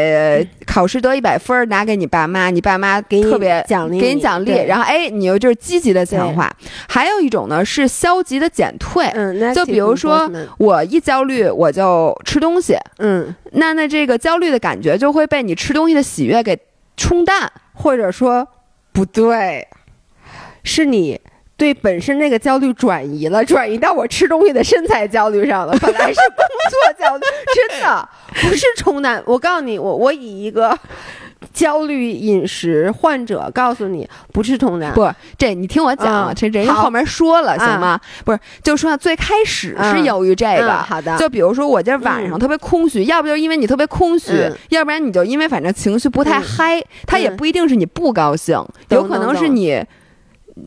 [0.66, 6.52] 考试得一百分，拿给你爸妈，你爸妈给你特别奖励，给你奖励，然后哎，你又就是积极的强化。
[6.88, 16.58] 还有一种呢是消极的减退，嗯，就比如说我一焦虑我就吃东西，嗯，那那这个焦虑的感觉就会被你吃东西的喜悦给
[16.96, 18.48] 冲淡，或者说
[18.92, 19.68] 不对，
[20.64, 21.20] 是你。
[21.58, 25.76] 对本身那个焦虑转移了，转移到我吃东西的身材焦虑上了。
[25.78, 27.22] 本来是工作焦虑，
[27.54, 28.08] 真的
[28.40, 29.22] 不是冲淡。
[29.26, 30.78] 我告诉你，我我以一个。
[31.52, 37.98] 焦虑饮食患者告诉你不是冲淡，不，这你听我讲，这人家后面说了行吗？
[38.24, 49.84] 不是，就说最开始是由于这个，好的，就比如说我今儿晚上特别空虚，要不就是因为你特别空虚，要不然你就因为反正情绪不太嗨，它也不一定是你不高兴，有可能是你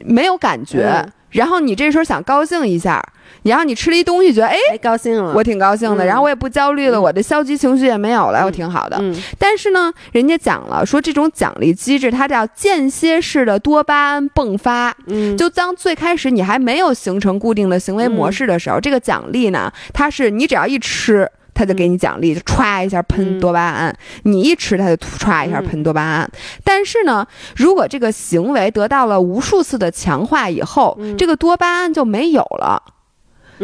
[0.06, 3.04] 没有感觉，然后你这时候想高兴一下。
[3.44, 6.06] 然后你吃了一东西，觉得哎高兴了，我挺高兴的。
[6.06, 9.02] 然后我也不焦虑了，我的消极情绪也没有了，我挺好的。
[9.40, 14.96] 但是呢，人家讲了，说这种奖励机制它叫间歇式的多巴胺迸发。
[15.08, 23.96] 嗯，就当最开始你还没有形成固定的行为模式的时候，这个奖励呢，它是你只要一吃，它就给你奖励，就歘一下喷多巴胺。
[24.24, 26.32] 你一吃，他就歘一下喷多巴胺。
[26.64, 27.26] 但是呢，
[27.56, 32.82] 如果这个行为得到了无数次的强化以后，这个多巴胺就没有了。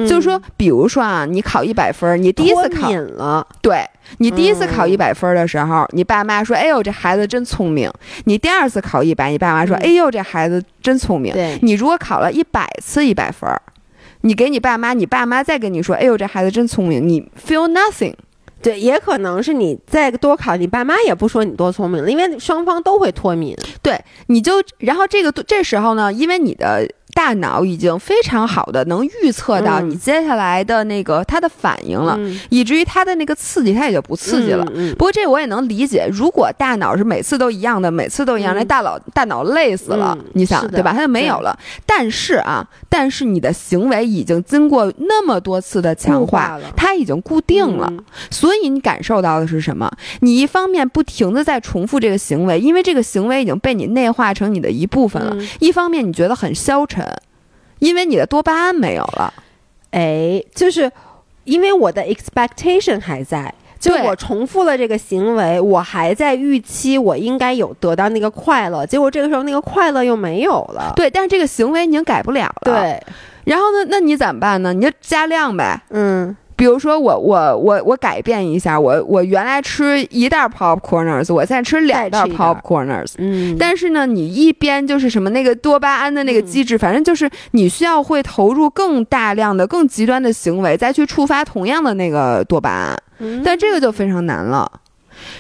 [0.08, 3.84] 就是说，比如说啊，你考一百分，你第一次考了，对
[4.20, 7.92] 你第一次考一百分的时候，你爸妈说：“哎呦，这孩子真聪明。”
[8.26, 11.34] 你第二次考一百，你爸妈说：“哎呦，这孩子真聪明。”
[11.64, 13.50] 你如果考了一百次一百分，
[14.22, 18.14] 你给你爸妈，你爸妈再跟你说：“哎呦，这孩子真聪明。”你 feel nothing。
[18.62, 23.56] 对，也可能是你再多考，你爸妈也不说你多聪明了，因为双方都会脱敏。
[23.82, 26.90] 对，你就然后这个这时候呢，因为你的。
[27.18, 32.16] 大脑已经非常好的能预测到你接下来的那个它的反应了，
[32.50, 34.64] 以至于它的那个刺激它也就不刺激了。
[34.92, 40.94] 不过这我也能理解，如果大脑是每次都一样的，每次都一样，那大脑大脑累死了，你想对吧？
[40.94, 41.58] 它就没有了。
[41.88, 47.92] 但是啊，但是你的行为已经经过那么多次的强化，它已经固定了，
[48.30, 49.92] 所以你感受到的是什么？
[50.20, 57.07] 你一方面不停的在重复这个行为，因为这个行为已经被你内化成你的一部分了；一方面你觉得很消沉。
[57.80, 59.34] 因为你的多巴胺没有了，
[59.92, 60.92] 哎，就是
[61.44, 70.94] 因为我的 expectation 还在，就我重复了这个行为，我还在预期我应该有得到那个快乐，结果这个时候那个快乐又没有了。
[70.96, 72.62] 对，但是这个行为已经改不了了。
[72.64, 73.02] 对，
[73.46, 73.86] 然后呢？
[73.90, 74.74] 那你怎么办呢？
[74.74, 75.82] 你就加量呗。
[75.90, 76.36] 嗯。
[76.58, 83.14] 比如说我我我我改变一下，我我原来吃一袋 popcorners，我现在吃两袋 popcorners。
[83.20, 92.98] 嗯，但是呢，你一边就是什么那个多巴胺的那个机制，反正就是你需要会投入更大量的、更极端的行为，再去触发同样的那个多巴胺。
[93.46, 94.70] 但这个就非常难了。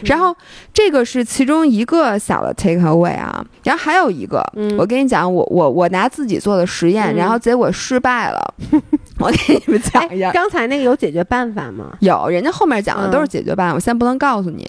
[0.03, 0.35] 然后
[0.73, 4.43] 这个是其中一个小的 take away 啊，然后还有一个，
[4.77, 8.53] 我跟你讲，我我我拿自己做的实验，然后结果失败了。
[9.19, 11.97] 我给你们讲一下，刚才那个有解决办法吗？
[12.01, 14.67] 有，人家后面讲的都是解决办法，我现在不能告诉你，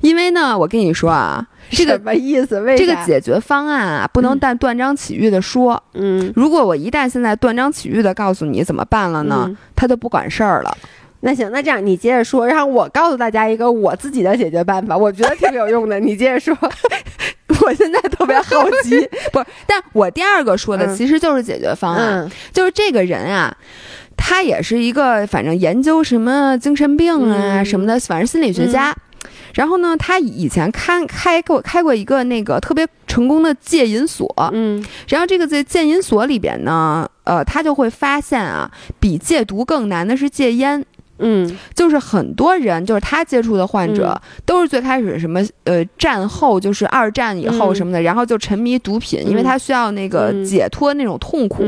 [0.00, 2.60] 因为呢，我跟你说啊， 这个什么意思？
[2.60, 5.80] 为这个解决方案啊，不能断断章取义的说。
[5.94, 10.76] 嗯，如果我一旦现在断章取义的告诉你怎么办了呢，他就不管事儿了。
[11.26, 15.98] 那行，那这样你接着说，让我告诉大家一个我自己的解决办法，我觉得挺有用的。
[15.98, 16.56] 你接着说，
[17.62, 19.46] 我现在特别好奇，不是？
[19.66, 23.52] 但我第二个说的其实就是解决方案，就是这个人啊，
[24.16, 28.94] 他也是一个反正研究什么精神病啊什么的，反正心理学家。
[29.54, 38.70] 然后呢，他以前开开过开过一个那个特别成功的戒瘾所，嗯，然后这个在戒瘾所里边呢，呃，他就会发现啊，
[39.00, 40.84] 比戒毒更难的是戒烟。
[41.18, 51.64] 嗯，就是很多人，就是他接触的患者，都是最开始什么呃战后，就是二战以后什么的，然后就沉迷毒品，因为他需要那个解脱那种痛苦，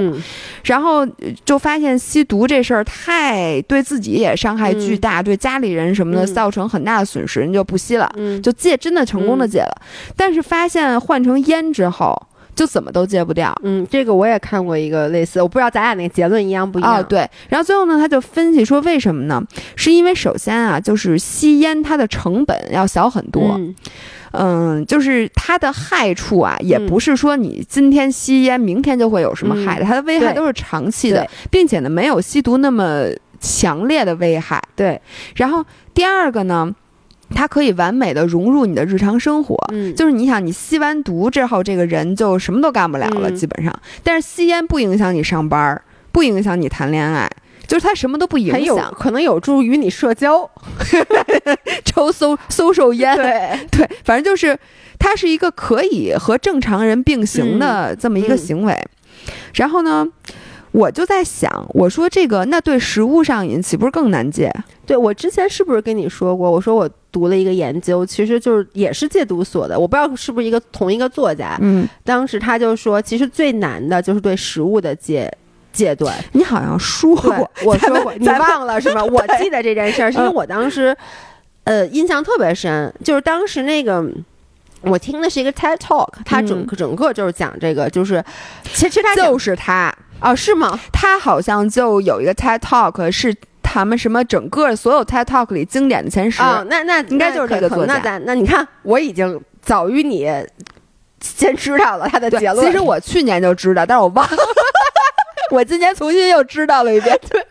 [0.64, 1.06] 然后
[1.44, 8.10] 就发现吸毒这事儿太对自己也伤害巨大，对家里人什么的造成很大的损失，人就不吸了，
[8.42, 9.82] 就戒真的成功的戒了，
[10.16, 12.20] 但是发现换成烟之后。
[12.58, 16.96] 就怎么都戒不掉，嗯，这个我也看过一个类似，我不知道咱俩那个结论一样不一样。
[16.96, 19.40] 哦，对，然后最后呢，他就分析说为什么呢？
[19.76, 23.60] 是因为首先啊，就是吸烟它的成本要小很多，
[24.32, 33.04] 嗯，就是它的害处啊，也不是说你今天吸烟，明天就会有什么害的，它的危害都是长期的，并且呢，没有吸毒那么
[33.38, 34.60] 强烈的危害。
[34.74, 35.00] 对，
[35.36, 36.74] 然后第二个呢。
[37.34, 39.56] 它可以完美的融入你的日常生活，
[39.94, 43.72] 就是你想，你吸完毒之后，这个人就什么都干不了了，基本上。
[44.02, 47.30] 但是吸烟不影响你上班，不影响你谈恋爱，
[47.66, 50.50] 就是它什么都不影响，可能有助于你社交，
[51.84, 53.58] 抽搜搜手烟，对。
[53.70, 54.58] 对，反正就是
[54.98, 58.76] 它是一个可以和正常人并行的这么一个行为。
[59.54, 60.06] 然后呢？
[60.72, 64.52] 我就在想，我说这个那对食物上瘾岂不是更难戒？
[64.86, 66.50] 对我之前是不是跟你说过？
[66.50, 71.58] 我说我读了一个研究，其实就是也是戒毒所的，我不知道是不是一个同一个作家。
[71.60, 75.30] 嗯，当时他就说，其实最难的就是对食物的戒
[75.72, 76.14] 戒断。
[76.32, 79.04] 你好像说过，我说过，你忘了是吗？
[79.04, 80.96] 我记得这件事儿，是因为我当时
[81.64, 84.04] 呃印象特别深，就是当时那个
[84.82, 88.24] 我听的是一个 TED Talk，他整个整个就是讲这个，就是
[88.72, 90.78] 其实他就是他哦，是吗？
[90.92, 93.34] 他好像就有一个 TED Talk 是。
[93.70, 96.66] 他们什么整个所有 TED Talk 里经典的前十哦？
[96.70, 97.92] 那那应该就是这个作家。
[97.92, 100.26] 那咱那你看，我已经早于你
[101.20, 102.64] 先知道了他的结论。
[102.64, 104.38] 其实我去年就知道，但是我忘了。
[105.52, 107.18] 我今天重新又知道了一遍。
[107.30, 107.42] 对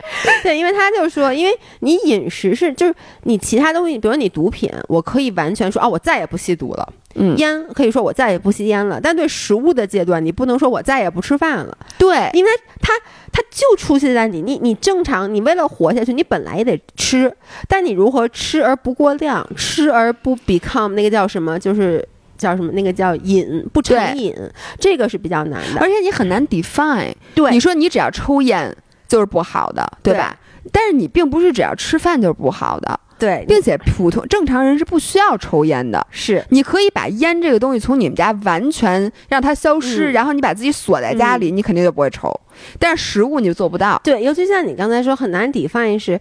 [0.44, 2.94] 对，因为他就说，因为你饮食是就是
[3.24, 6.94] 你其他东西，比如你毒品，我可以完全说啊，我再也不吸毒了。
[7.20, 11.76] 嗯烟可以说我再也不吸烟了，但对食物的阶段，你不能说我再也不吃饭了。
[11.98, 12.94] 对，因为它
[13.32, 17.36] 它就出现在你你你正常，你为了活下去，你本来也得吃，
[17.68, 22.08] 但你如何吃而不过量，吃而不 become 那个叫什么，就是
[22.38, 24.34] 叫什么那个叫瘾不成瘾，
[24.80, 27.14] 这个是比较难的，而且你很难 define。
[27.34, 28.76] 对，你说你只要抽烟
[29.08, 30.38] 就是不好的，对吧？
[30.72, 33.00] 但是你并不是只要吃饭就是不好的。
[33.20, 36.06] 对，并且普通正常人是不需要抽烟的。
[36.12, 42.32] 是，你可以把烟这个东西从你们家完全让它消失，然后你把自己锁在家里，你肯定就不会抽。
[42.78, 44.00] 但是食物你就做不到。
[44.04, 46.20] 对，尤其像你刚才说很难 define 是，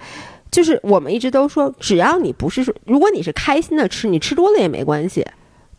[0.51, 5.23] 就是我们一直都说，只要你不是说，如果你是开心的吃，你吃多了也没关系，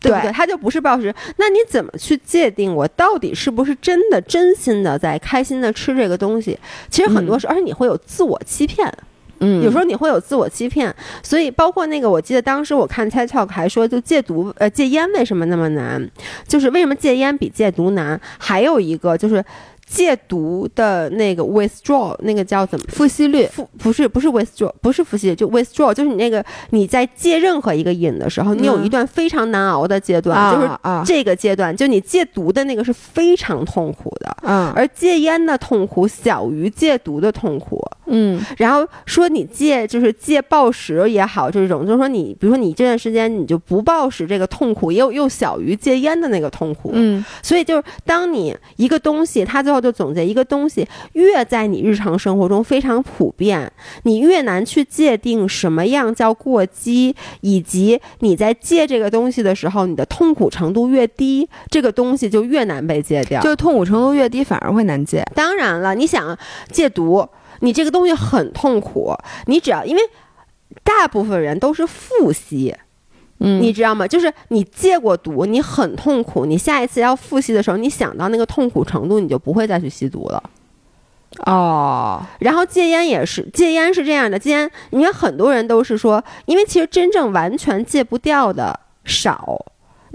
[0.00, 0.30] 对不对？
[0.32, 1.14] 它就不是暴食。
[1.36, 6.58] 那你怎么去界定我到底是不是真的真心的在开心的吃这个东西？
[6.90, 8.92] 其实很多时候，而且你会有自我欺骗。
[9.40, 16.10] 嗯，有时候你会有自我欺骗，所以包括那个，我记得当时我看 TED Talk 还说，就戒毒，呃，戒烟为什么那么难？
[16.46, 18.20] 就是为什么戒烟比戒毒难？
[18.38, 19.44] 还有一个就是。
[19.88, 22.84] 戒毒的那个 withdraw 那个叫怎么？
[22.88, 23.46] 复吸率？
[23.46, 30.70] 复不是不是 withdraw 不是复吸，就 withdraw 就是你那个你在戒任何一个瘾的时候，你有一段非常难熬的阶段，就是
[31.06, 49.77] 这个阶段，就你戒毒的那个是非常痛苦的，嗯，而戒烟的痛苦小于戒毒的痛苦，嗯，然后说你戒就是戒暴食也好，这种就是说你比如说你这段时间你就不暴食，这个痛苦又又小于戒烟的那个痛苦，嗯，所以就是当你一个东西它最后。
[49.80, 53.70] 就总结一个东西，越在你日常生活中非常普遍，
[54.02, 63.40] 你越难去界定什么样叫过激，以及你在戒这个东西的时候，你的痛苦程度越低，这个东西就越难被戒掉。
[63.40, 65.24] 就痛苦程度越低，反而会难戒。
[65.34, 66.36] 当然了，你想
[66.70, 67.28] 戒毒，
[67.60, 69.14] 你这个东西很痛苦，
[69.46, 70.02] 你只要因为
[70.82, 72.74] 大部分人都是复吸。
[73.40, 74.06] 嗯，你知道吗？
[74.06, 76.44] 就是你戒过毒，你很痛苦。
[76.44, 80.42] 你下一次要复吸的时候，你想到那个痛苦程度，你就不会再去吸毒了。
[81.46, 89.64] 哦，然后戒烟也是，戒烟是这样的，戒烟，因为很多人都是说，因为其实真正完全戒不掉的少。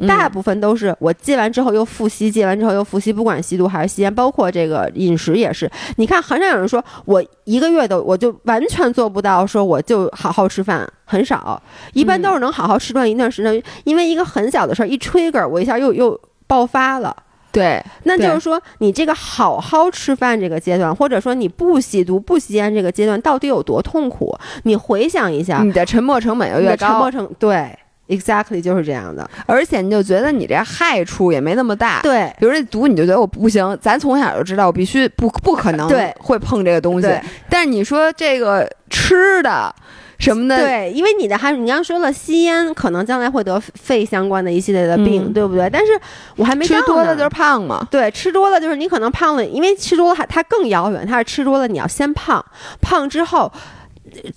[0.07, 5.69] 大部分都是我戒完之后又复吸，戒完之后又复吸，不管吸毒还是吸烟，包括这个饮食也是。
[5.97, 11.61] 你看，很少有人说我一个月都我就完全做不到，说我就好好吃饭，很少。
[11.93, 17.15] 一般都是能好好吃饭一段时间，因为一个很小的事儿一 trigger，我一下又又爆发了。
[17.51, 24.35] 对，那就是说你这个好好吃饭这个阶段，或者说你不吸毒不吸烟这个阶段，到底有多痛苦？
[24.63, 26.87] 你回想一下，你的沉没成本又越高。
[26.87, 27.77] 沉没成对。
[28.09, 32.01] Exactly 就是这样的，而且你就觉得你这害处也没那么大。
[32.01, 33.77] 对，比如这毒，你就觉得我不行。
[33.81, 35.89] 咱从小就知道，我必须不不可能
[36.19, 37.07] 会碰这个东西。
[37.07, 39.73] 对，但是你说这个吃的
[40.19, 45.69] 什么的，对，因为你的还你刚刚说了，吸烟可能将来会得肺相关的一系列的病，对不对？
[45.69, 45.97] 但是
[46.35, 47.87] 我还没吃多了就是胖嘛。
[47.89, 52.43] 对，吃多了就是你可能胖了，因为吃多了还它更遥远，它是吃多了你要先胖，
[52.81, 53.49] 胖之后。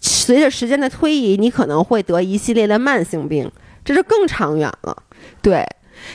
[0.00, 3.50] 随着时间的推移，你可能会得一系列的慢性病，
[3.84, 4.96] 这就更长远了。
[5.40, 5.64] 对，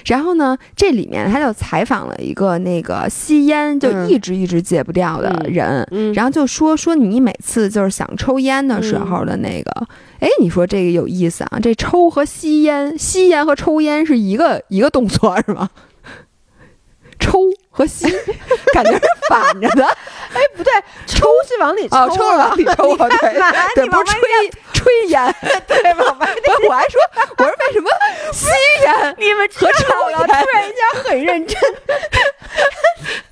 [0.05, 9.87] 然后呢，这里面他就采访了一个那个吸烟就一直一直戒不掉的人，然后就说说你每次就是想抽烟的时候的那个，
[10.19, 11.59] 哎，你说这个有意思啊？
[11.61, 15.69] 这抽和吸烟，吸烟和抽烟是一个一个动作是吗？
[17.19, 17.39] 抽
[17.71, 18.05] 和吸，
[18.73, 19.85] 感觉是反着的。
[20.33, 20.71] 哎，不对，
[21.07, 22.95] 抽是往里抽，抽往里 抽。
[22.95, 23.33] 对，
[23.75, 25.35] 对，不是吹吹烟，
[25.67, 26.29] 对往外。
[26.67, 27.01] 我还说，
[27.37, 27.89] 我说为什么
[28.31, 28.47] 吸
[28.83, 29.15] 烟？
[29.17, 31.59] 你们和抽了，突然一下很认真。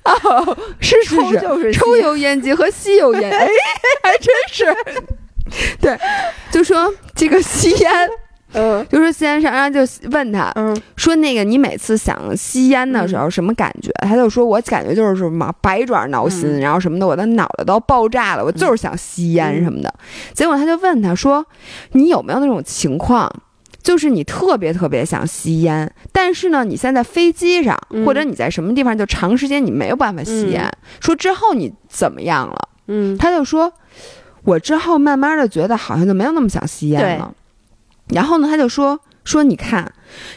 [0.04, 3.48] 哦，是是是，抽油烟机和吸油烟，哎，
[4.02, 4.76] 还真是。
[5.80, 5.98] 对，
[6.52, 8.10] 就说这个吸烟。
[8.52, 9.80] 嗯，就说吸烟上，然后就
[10.10, 13.90] 问他，嗯，说那个你每次想吸烟的时候什么感觉？
[14.06, 19.94] 他就说我感觉就是什么百爪挠心，然后什么的，我的脑袋都要爆炸了，我就是想吸烟什么的。
[20.32, 21.44] 结果他就问他说，
[21.92, 23.30] 你有没有那种情况，
[23.82, 30.68] 就是你特别特别想吸烟，但是呢，你现在飞机上或者你在什么地方就长时间你没有办法吸烟。
[31.00, 32.68] 说之后你怎么样了？
[32.88, 33.72] 嗯，他就说，
[34.42, 37.32] 我之后慢慢的觉得好像就没有那么想吸烟了。
[38.12, 39.90] 然后呢，他就说说你看，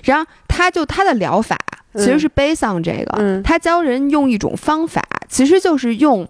[0.04, 1.58] 然后他就他的疗法
[1.96, 6.28] 其实是悲伤这个，他教人用一种方法，其实就是用。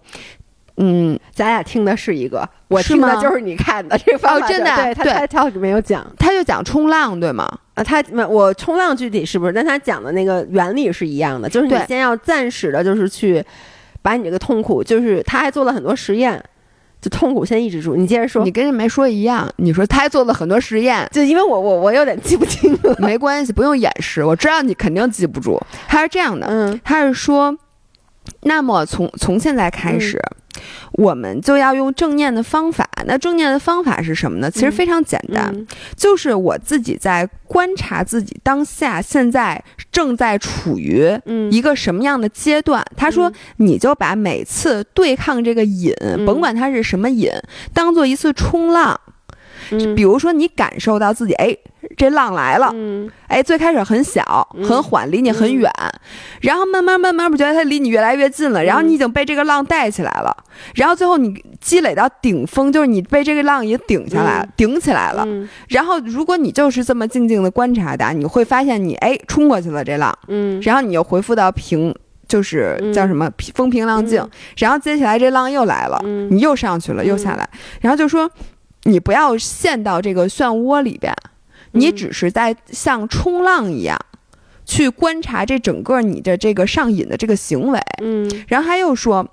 [0.78, 4.44] 嗯，咱俩听的是一个，我听的就是你看的这个方法。
[4.44, 7.48] 哦，真的，对他他没有讲，他就讲冲浪，对吗？
[7.76, 9.54] 啊，他我冲浪具体是不是？
[9.54, 13.46] 但他讲的那个原理是一样的，就是你先要暂时的，就是去
[14.02, 16.44] 把你这个痛苦，就是他还做了很多实验，
[17.04, 17.98] 就痛苦先抑制住。
[17.98, 25.60] 你接着说，你跟人没说一样，你说他还做了很多实验，就因为我我我有点记不清了， 没关系，不用掩饰，我知道你肯定记不住。
[25.88, 27.54] 他是这样的，嗯，他是说，
[28.44, 30.18] 那么从从现在开始。
[30.94, 32.88] 我们就要用正念的方法。
[33.06, 34.50] 那正念的方法是什么呢？
[34.50, 41.12] 其实非常简单，就是我自己在观察自己当下现在正在处于
[41.52, 42.86] 一个什么样的阶段。
[42.96, 45.94] 他说，你就把每次对抗这个瘾，
[46.26, 47.30] 甭管它是什么瘾，
[47.74, 49.00] 当做一次冲浪。
[49.96, 51.58] 比如说，你感受到自己，哎。
[51.98, 52.74] 这浪来了，
[53.28, 54.24] 哎，最开始很小
[54.64, 55.70] 很缓，离你很远，
[56.42, 60.36] 然后慢慢慢慢不觉得它离你越来越近了，然后你已经被这个浪带起来了，
[60.76, 65.28] 然后最后你积累到顶峰，就是你被这个浪已经顶下来顶起来了，
[65.68, 71.94] 然后如果你就是这么静静的观察它，你会发现你哎冲过去了这浪，嗯，然后你又恢复到平，
[72.28, 74.26] 就是叫什么风平浪静，
[74.58, 76.02] 然后接下来这浪又来了，
[76.32, 77.48] 你又上去了又下来，
[77.82, 78.32] 然后就说
[78.84, 81.14] 你不要陷到这个漩涡里边。
[81.76, 84.00] 你只是在像冲浪一样，
[84.64, 87.80] 去观察这整个你的这个上瘾的这个行为。
[88.00, 89.28] 嗯，然后他又说，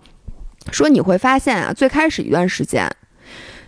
[0.72, 2.90] 说你会发现啊，最开始一段时间，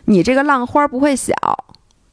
[0.07, 1.35] 你这个浪花不会小。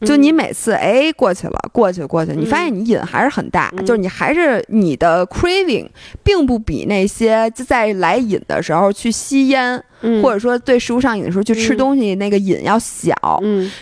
[0.05, 5.87] 就你每次哎过去了，过去过去，你发现你瘾还是很大，就是你还是你的 craving，
[6.23, 9.83] 并不比那些在来瘾的时候去吸烟，
[10.21, 13.13] 或者说对食物上瘾的时候去吃东西那个瘾要小，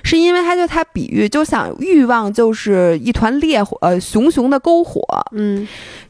[0.04, 5.02] 是因为他就他比喻，就像欲望就是一团烈火，呃，熊熊的篝火，
[5.34, 5.68] 嗯，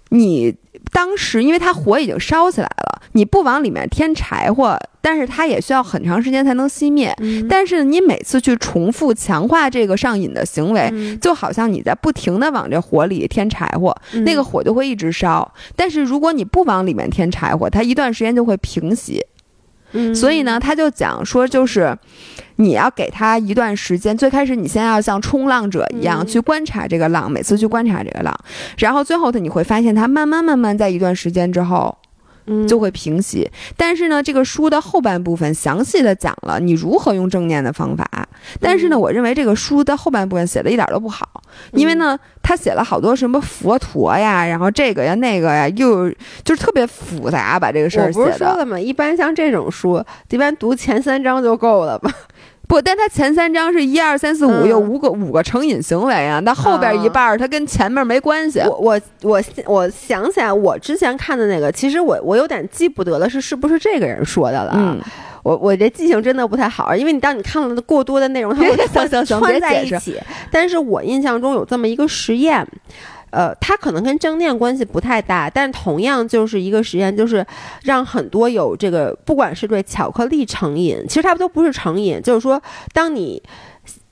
[0.09, 0.55] 你。
[0.91, 7.13] 当时，因为它火已经烧起来了，你不往里面添柴火，但是它也需要很长时间才能熄灭。
[7.49, 15.51] 但是你每次去重复强化这个上瘾的行为，就好像你在不停的往这火里添柴火，那个火就会一直烧。
[15.75, 19.25] 但是如果你不往里面添柴火，它一段时间就会平息。
[20.13, 21.97] 所以呢，他就讲说，就是
[22.57, 24.15] 你要给他一段时间。
[24.17, 28.37] 最开始，你先要像冲浪者一样去观察这个浪，每次去观察这个浪，
[28.77, 31.97] 然后最后的你会发现，他慢慢慢慢在一段时间之后。
[32.67, 38.05] 就会平息，但是呢，这个书的后半部分详细的讲了你如何用正念的方法。
[38.61, 41.27] 但是呢，我认为这个书的后半部分写的一点都不好，
[41.71, 46.09] 因为呢，他写了好多什么佛陀呀，然后这个呀那个呀，又
[46.43, 48.19] 就是特别复杂，把这个事儿写的。
[48.19, 48.79] 我不是说了吗？
[48.79, 52.11] 一般像这种书，一般读前三章就够了吧。
[52.67, 56.41] 不，但他前三章是一二三四五，有五个五个成瘾行为啊。
[56.41, 58.59] 那后边一半儿，它跟前面没关系。
[58.59, 64.73] 我我我我想起来，我之前看的那个，其实我我有点记不得了，是是不是这个人说的了？
[64.75, 64.99] 嗯，
[65.43, 68.75] 我我这记性真的不太好，因为你当你看了过多的内容，它会
[69.25, 70.19] 串在一起。
[70.51, 72.67] 但是我印象中有这么一个实验。
[73.29, 77.45] 呃，它可能跟正念关系不太大，但同样就是一个实验，就是
[77.83, 82.61] 让很多有这个，不管是对巧克力成瘾，其实他们都不是成瘾，就是说，
[82.93, 83.41] 当你，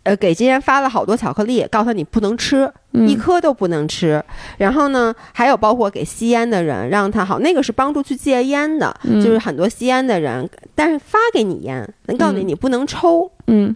[0.03, 4.24] 呃，给这些人发了好多巧克力，告诉他你不能吃，一颗都不能吃，
[4.57, 13.76] 然后呢，还有包括给吸烟的人，让他好，那个是帮助去戒烟的，就是很多吸烟的人，但是发给你烟，能告诉你你不能抽，嗯。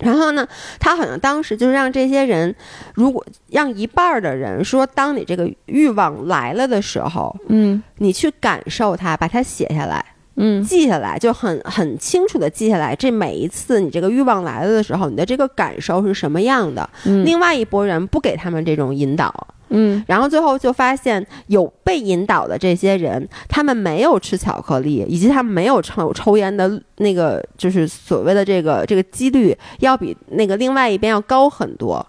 [0.00, 0.46] 然后呢，
[0.78, 2.54] 他好像当时就是让这些人，
[2.94, 10.04] 如果让一半儿的人说，当你这个欲望来了的时候，嗯，你去感受它，把它写下来，
[10.36, 12.96] 嗯，记下来，就很很清楚的记下来。
[12.96, 16.88] 这每一次你这个欲望来了的时候，你的这个感受是什么样的？
[17.04, 19.48] 另外一拨人不给他们这种引导。
[19.70, 32.06] 嗯，然后最后就发现有被引导的这些人，他们没有吃巧克力，以及他们没有抽抽烟的那个，就是所谓的这个这个几率，要比那个另外一边要高很多。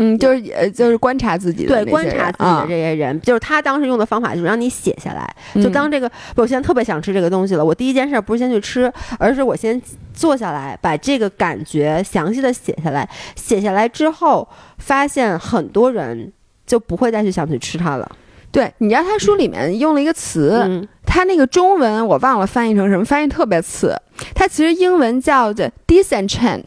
[0.00, 9.80] 嗯，就是呃，就是观察自己的对，观察自己的这些人，就是他当时用的方法就是让你写下来，就当这个我现在特别想吃这个东西了，我第一件事不是先去吃，而是我先
[10.14, 14.46] 坐下来把这个感觉详细的写下来，写下来之后
[14.76, 16.32] 发现很多人。
[16.68, 18.08] 就不会再去想去吃它了。
[18.52, 23.94] 对，你知道他书里面用了一个词，他那个中文我忘了翻译成什么，翻译特别次。
[24.34, 26.64] 他其实英文叫的 disenchant，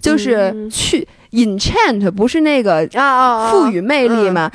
[0.00, 4.50] 就是去 enchant 不是那个啊赋予魅力吗？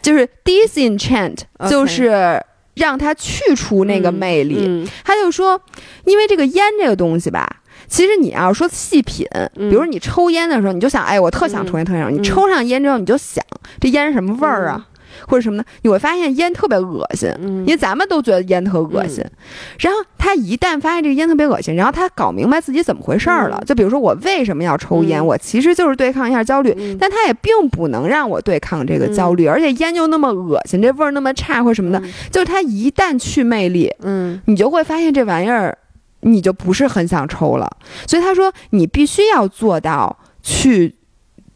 [0.00, 1.36] 就是 disenchant，
[1.68, 2.42] 就是
[2.74, 4.88] 让它去除那个魅力。
[5.04, 5.60] 他就说，
[6.04, 7.46] 因为这个烟这个东西吧，
[7.92, 12.10] 其实你要说细品，比如你抽烟的时候，你就想，哎，我特想抽烟，特想。
[12.10, 13.44] 你抽上烟之后，你就想，
[13.78, 14.86] 这烟是什么味儿啊？
[15.28, 15.64] 或者什么呢？
[15.82, 19.22] 你会发现烟特别恶心，因为咱们都觉得烟特恶心。
[19.78, 23.62] 然后他一旦发现这个烟特别恶心，然后他搞明白自己怎么回事儿了。
[23.66, 29.46] 就比如说我为什么要抽烟，我其实就是对抗一下焦虑，但他也并不能让我对抗这个焦虑。
[29.46, 35.76] 而且烟又那么恶心，这味儿那么差或什么的，就是他一旦去魅力，嗯，你就会发现这玩意儿，
[36.22, 37.70] 你就不是很想抽了。
[38.08, 40.96] 所以他说，你必须要做到去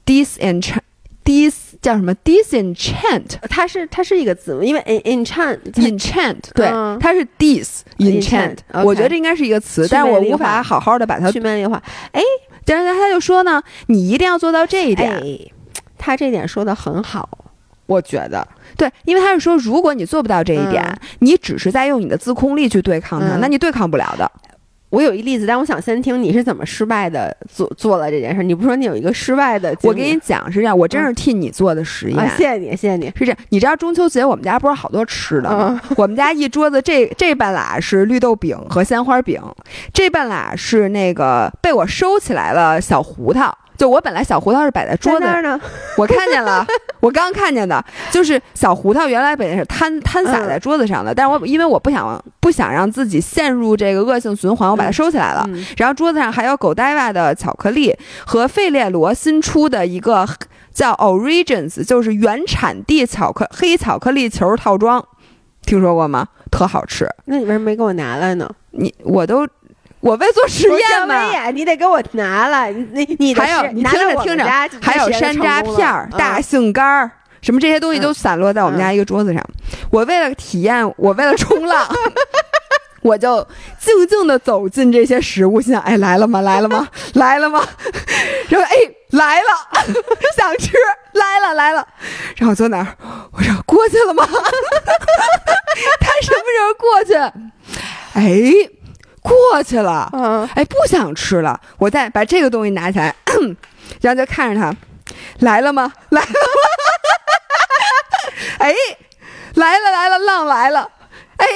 [0.05, 0.79] disenchant。
[1.25, 6.69] dis 叫什么？disenchant，它是它是一个字，因为 enchant enchant 对，
[7.01, 8.59] 它是 disenchant。
[8.85, 11.83] 我觉得这应该是一个词，但是我无法好好的把它去魅力化。
[12.13, 12.23] 哎，
[12.65, 15.21] 但是他就说呢，你一定要做到这一点。
[15.99, 17.29] 他这点说的很好，
[17.87, 18.47] 我觉得
[18.77, 24.31] 对，因为他是说，如果你做不到这一点，你只是在用你的自控力去对抗它，那你对抗不了的。
[24.91, 28.43] 我有一例子，但我想先听你是怎么失败的做做了这件事。
[28.43, 29.77] 你不说你有一个失败的？
[29.83, 32.31] 我给你讲是这样，我真是替你做的实验。
[32.37, 33.07] 谢谢你，谢谢你。
[33.17, 35.81] 是这样，你知道中秋节我们家不是好多吃的吗？
[35.97, 39.43] 我们家一桌子，这这半拉是绿豆饼和鲜花饼，
[39.93, 43.57] 这半拉是那个被我收起来了小胡桃。
[43.77, 45.61] 就我本来小胡桃是摆在桌子上呢，
[45.97, 46.67] 我看见了，
[47.01, 55.47] 我刚看见的，就是小胡桃原来本来是摊摊洒在桌子上的，但是我因为我不想不想让自己陷入这个恶性循环，我把它收起来了。
[55.77, 60.27] 然后桌子上还有狗呆娃的巧克力和费列罗新出的一个
[60.73, 65.05] 叫 Origins，就是原产地巧克黑巧克力球套装，
[65.63, 66.29] 听说过吗？
[66.51, 67.09] 特好吃。
[67.27, 68.51] 那你为什么没给我拿来呢？
[68.71, 69.47] 你我都。
[70.01, 72.69] 我为做实验嘛，你得给我拿了。
[72.71, 74.45] 你你还有，你听着听着，
[74.81, 79.43] 还有山楂片儿、大杏干儿，什么这些东西都散落在我们家一个桌子上。
[79.91, 81.89] 我为了体验，我为了冲浪，
[83.03, 83.43] 我就
[83.81, 86.41] 静静的走进这些食物，心想：哎，来了吗？
[86.43, 86.87] 来了吗？
[87.15, 87.67] 来了吗？
[88.49, 88.77] 然后哎，
[89.11, 89.47] 来了，
[90.37, 90.73] 想吃，
[91.13, 91.87] 来了来了。
[92.37, 92.87] 然后坐哪儿？
[93.33, 94.25] 我说过去了吗？
[94.25, 97.15] 他什么时候过去？
[98.15, 98.71] 哎。
[99.27, 103.15] 过去了，嗯，哎，不想吃了，我再把这个东西拿起来，
[104.01, 104.73] 然后就看着他，
[105.41, 105.93] 来了吗？
[106.11, 106.37] 来了吗？
[108.59, 108.73] 哎，
[109.55, 110.89] 来了来了，浪来了，
[111.39, 111.47] 哎，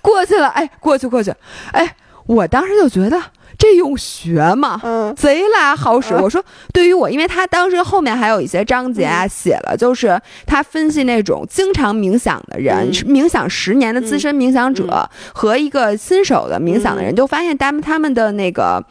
[0.00, 1.34] 过去了，哎，过去过去，
[1.72, 1.94] 哎，
[2.26, 3.20] 我当时就觉得。
[3.60, 6.14] 这用学吗，嗯，贼拉好使。
[6.14, 6.42] 我说，
[6.72, 18.82] 对于我，因为他当时后面还有一些章节啊，写了，就是他分析那种经常冥想的人，冥想十年的资深冥想者和一个新手的冥想的人，就发现他们他们的那个，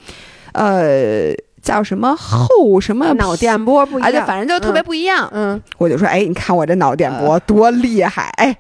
[0.52, 5.28] 呃，叫什么后什么脑电波不一样，反正就特别不一样。
[5.34, 8.56] 嗯，我就说，哎，你看我这脑电波多厉害，哎，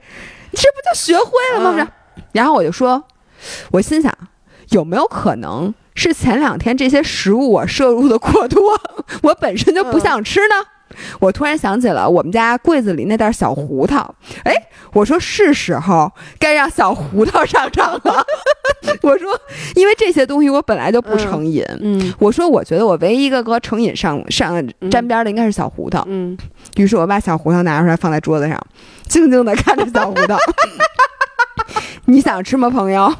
[0.53, 1.71] 这不就学会了吗？
[1.71, 1.87] 不是，
[2.31, 3.03] 然后我就说，
[3.69, 4.11] 我心想，
[4.69, 5.71] 有没有可能？
[5.99, 8.79] 是前两天这些食物我摄入的过多，
[9.21, 10.55] 我本身就不想吃呢。
[11.19, 14.53] 我突然想起了我们家柜子里那袋小胡桃，哎，
[14.93, 18.25] 我说是时候该让小胡桃上场了。
[19.03, 19.39] 我说，
[19.75, 21.63] 因为这些东西我本来就不成瘾。
[21.81, 24.55] 嗯，我说我觉得我唯一一个和成瘾上上
[24.89, 26.03] 沾边的应该是小胡桃。
[26.07, 26.35] 嗯，
[26.77, 28.57] 于是我把小胡桃拿出来放在桌子上，
[29.07, 30.37] 静静的看着小胡桃。
[32.05, 33.13] 你想吃吗，朋友？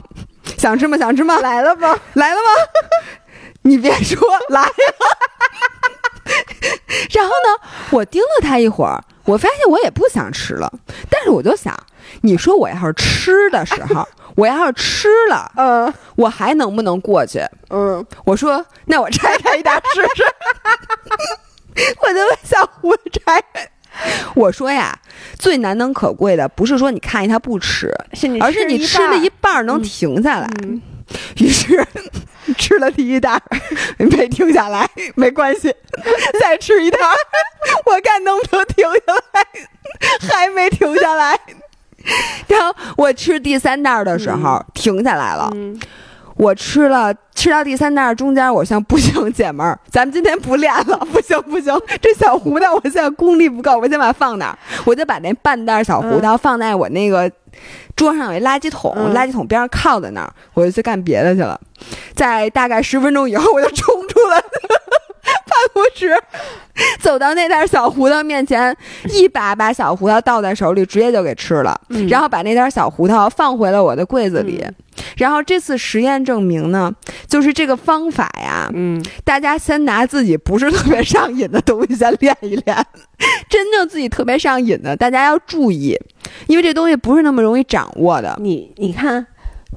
[0.60, 0.98] 想吃吗？
[0.98, 1.40] 想吃吗？
[1.40, 1.98] 来了吗？
[2.14, 2.50] 来了吗？
[3.64, 4.18] 你别说
[4.50, 4.70] 来了。
[7.12, 10.72] 然后呢，我盯了他一会儿，我发现我也不想吃了。
[11.10, 11.76] 但是我就想，
[12.22, 17.42] 你说我要是吃的时候，我要是吃了， 嗯，我还能不能过去？
[17.70, 20.24] 嗯，我说那我拆开一点试试。
[22.02, 22.94] 我就问小胡
[23.26, 23.42] 拆。
[24.36, 24.98] 我说呀，
[25.38, 27.92] 最难能可贵的不是说你看见他不吃，
[28.42, 30.50] 而是你吃了一半能停下来。
[31.38, 31.84] 于是
[32.58, 33.42] 吃了第一袋，
[33.98, 35.74] 没停下来，没关系，
[36.40, 37.00] 再吃一袋，
[37.86, 39.48] 我看能不能停下来，
[40.30, 41.40] 还没停下来。
[42.48, 45.52] 然后我吃第三袋的时候停下来了。
[46.40, 57.30] 我吃了吃到第三袋中间，我想不行，姐们儿，咱们今天不练了，不行不行，这小胡桃我现在功力不够，我先把它放那儿， 我就把那半袋小胡桃放在我那个
[57.94, 61.60] 桌上有一垃圾桶，垃圾桶边上靠在那儿，我就去干别的去了。
[62.16, 64.44] 在大概十分钟以后，我就冲出来了
[65.60, 66.16] 办公室，
[67.00, 68.76] 走到那袋小胡桃面前，
[69.14, 71.80] 一把把小胡桃倒在手里，直接就给吃了，
[72.10, 74.66] 然后把那袋小胡桃放回了我的柜子里。
[75.18, 76.92] 然后这次实验证明呢，
[77.28, 82.86] 就是这个方法呀，嗯，大家先拿自己不是特别上瘾的东西先练一练，
[83.50, 85.98] 真正自己特别上瘾的，大家要注意，
[86.48, 88.38] 因为这东西不是那么容易掌握的。
[88.40, 89.26] 你你看。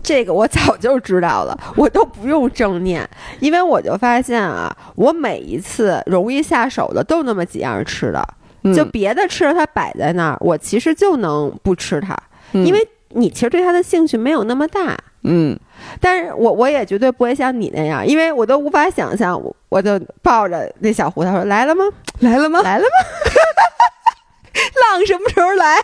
[0.02, 3.08] 这个我早就知道了，我都不用正念，
[3.40, 8.26] 因为我就发现啊，我每一次容易下手的都那么几样吃的，
[8.74, 12.16] 就别的吃的它摆在那儿，我其实就能不吃它，
[12.52, 15.58] 因为你其实对它的兴趣没有那么大，嗯，
[16.00, 21.84] 但是我我也绝对不会像你那样，因为我都无法想象，我我就抱着那小胡桃说来了吗？
[22.20, 22.60] 来了吗？
[22.62, 22.88] 来了吗？
[24.94, 25.76] 浪什么时候来？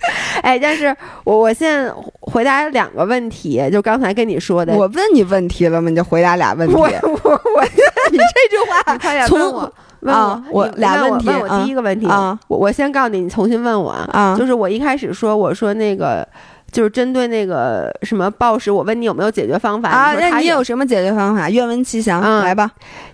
[0.42, 0.94] 哎，但是
[1.24, 5.90] 我我现在回答两个问题，就刚才跟你说的，我问你问题了吗？
[5.90, 6.74] 你就回答俩问题。
[6.74, 7.64] 我我 我，
[8.10, 11.28] 你这句话，你快点问我问我，我俩问题。
[11.28, 14.34] 问我第一个问题啊，我我先告诉你，你重新问我啊。
[14.38, 16.26] 就是我一开始说，我说那个
[16.72, 20.14] 就是针对那个什么暴食，我问你有没有解决方法啊？
[20.14, 21.50] 那你有什么解决方法？
[21.50, 22.70] 愿闻其详，来吧。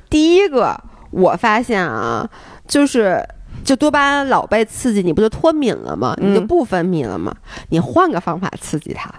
[0.08, 0.78] 第一个，
[1.10, 2.28] 我发现啊，
[2.68, 3.20] 就是。
[3.66, 6.16] 就多巴胺老被刺激，你不就脱敏了吗？
[6.18, 7.34] 你就不分泌了吗？
[7.70, 9.12] 你换个方法刺激它，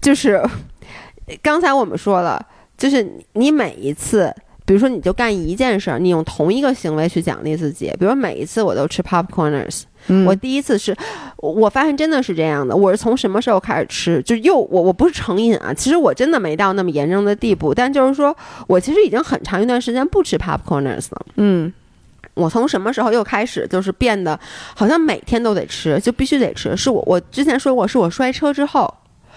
[0.00, 0.42] 就是
[1.42, 2.44] 刚才我们说了，
[2.78, 4.34] 就是你每一次，
[4.64, 9.82] 比如说你就干一件事儿，你用同一个行为去奖励自己，比如每一次我都吃 popcorners，
[10.26, 10.96] 我第一次是，
[11.36, 12.74] 我发现真的是这样的。
[12.74, 14.22] 我是从什么时候开始吃？
[14.22, 18.34] 就又我我不是成瘾啊，其实我真的没到那么严重的地步，但就是说
[18.66, 21.26] 我其实已经很长一段时间不吃 popcorners 了。
[21.36, 21.70] 嗯。
[22.36, 24.38] 我从什么时候又开始就是变得
[24.74, 26.76] 好像每天都得吃，就必须得吃？
[26.76, 28.92] 是我我之前说过，是我摔车之后，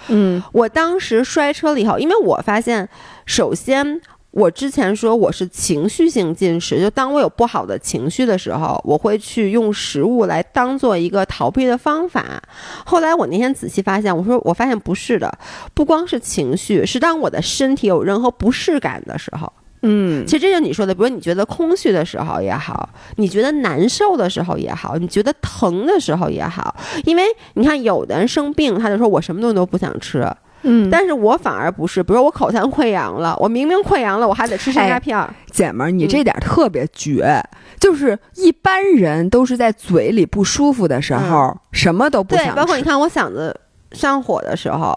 [0.10, 2.88] 嗯，我当时摔车了以后，因为我发现，
[3.26, 12.44] 首先我之前说我是情绪性进食，就当我有不好的情绪的时候，我会去用食物来当做一个逃避的方法。
[12.86, 15.36] 后来我那天仔细发现，我说我发现不是的，
[15.74, 19.52] 不光是情绪，是当我的身体有任何不适感的时候。
[19.82, 26.76] 嗯，其实这就你说的，比如你觉得空虚的时候也好，你觉得难受的时候也好，你觉得疼的时候也好，
[27.06, 27.24] 因为
[27.54, 30.30] 你看有的人生病，他就说我什么东西都不想吃，
[30.64, 35.34] 嗯，但是我反而不是，比如我口腔溃疡了，我明明溃疡了，我还得吃山楂片儿。
[35.50, 37.42] 姐们儿，你这点特别绝，
[37.80, 42.52] 就是一般人都是在嘴里不舒服的时候，什么都不想吃。
[42.52, 43.58] 对，包括你看我嗓子
[43.94, 44.94] 上火的时候，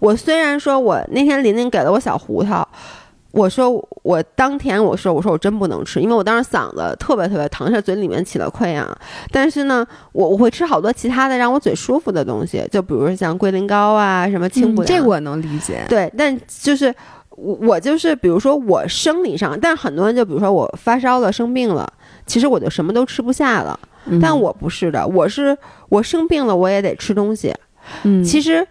[0.00, 2.68] 我虽然说我那天琳琳给了我小胡桃。
[3.34, 8.86] 我说我当天我说我说我真不能吃，因为我当时嗓子特别特别疼，是嘴里面起了溃疡。
[9.32, 14.84] 但是呢，我我会吃好多其他的让我嘴舒服的东西，就比如说像龟苓膏啊，什么清补。
[14.84, 15.84] 这我能理解。
[15.88, 16.94] 对，但就是
[17.30, 21.92] 我我就是比如说我生理上，但很多人就比如说我发烧了生病了，
[22.26, 23.78] 其实我就什么都吃不下了。
[24.22, 25.58] 但我不是的，我是
[25.88, 27.52] 我生病了我也得吃东西。
[28.04, 28.64] 嗯，其实。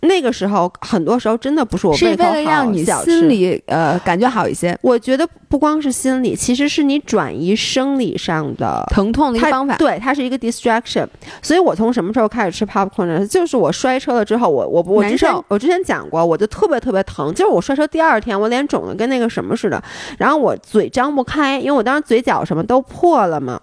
[0.00, 4.78] 那个时候，很多时候真的不是我胃口好，让你心里呃感觉好一些。
[4.80, 9.76] 我觉得不光是心理，其实是你转移生理上的疼痛的一个方法。
[9.76, 11.04] 对，它是一个 distraction。
[11.42, 13.06] 所以我从什么时候开始吃 popcorn？
[13.06, 17.34] 呢就是我摔车了之后，我我我之前我之前讲过，我就特别特别疼。
[17.34, 19.82] 就是我摔车第二天，我脸肿的跟那个什么似的，
[20.18, 23.60] 然后我嘴张不开，因为我当时嘴角什么都破了嘛。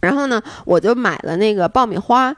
[0.00, 2.34] 然后呢，我就买了那个爆米花。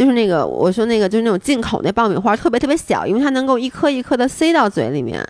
[0.00, 5.22] 就是那个，我说那个就是那种进口那爆米花，特别特别小，因为它能够一颗一颗的塞到嘴里面。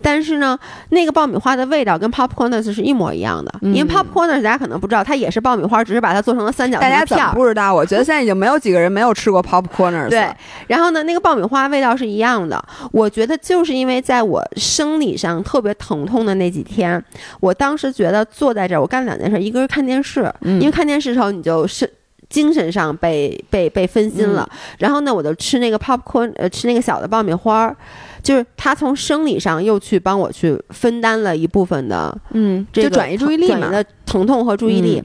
[0.00, 0.56] 但是呢，
[0.90, 3.52] 那个爆米花的味道跟 popcorns 是一模一样的。
[3.62, 7.74] 因为 popcorns 大家可能不知道，它也是爆米花，只是把它做成了三角形大家怎么不知道？
[7.74, 10.08] 我觉得现在已经没有几个人没有吃过 popcorns。
[10.08, 10.28] 对。
[10.68, 12.64] 然后呢，那个爆米花味道是一样的。
[12.92, 17.04] 我觉得就是因为在我生理上特别疼痛的那几天，
[17.40, 21.92] 我当时觉得坐在这儿，我干两件事，一个是看电视，因为看电视的时候你就是。
[22.32, 27.76] 精神上被被被分心了，然后呢，我就吃那个 popcorn，呃，吃那个小的爆米花儿，
[28.22, 35.02] 就是他从生理上又去帮我去分担了一部分的，嗯，就转移注意力嘛，的疼痛和注意力。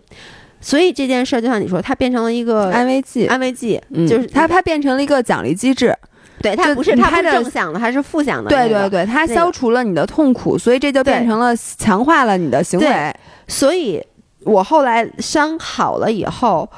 [0.62, 5.94] 所以这件事儿就像你说，它变成了一个安慰剂，安慰剂，就是它它变成了一个奖励机制。
[6.42, 8.50] 对，它不是它是正向的，还是负向的？
[8.50, 13.14] 对对对，它消除了你的痛苦，所以这就变成了强化了你的行为。
[13.48, 14.02] 所以
[14.46, 16.70] 我后来伤好了以后。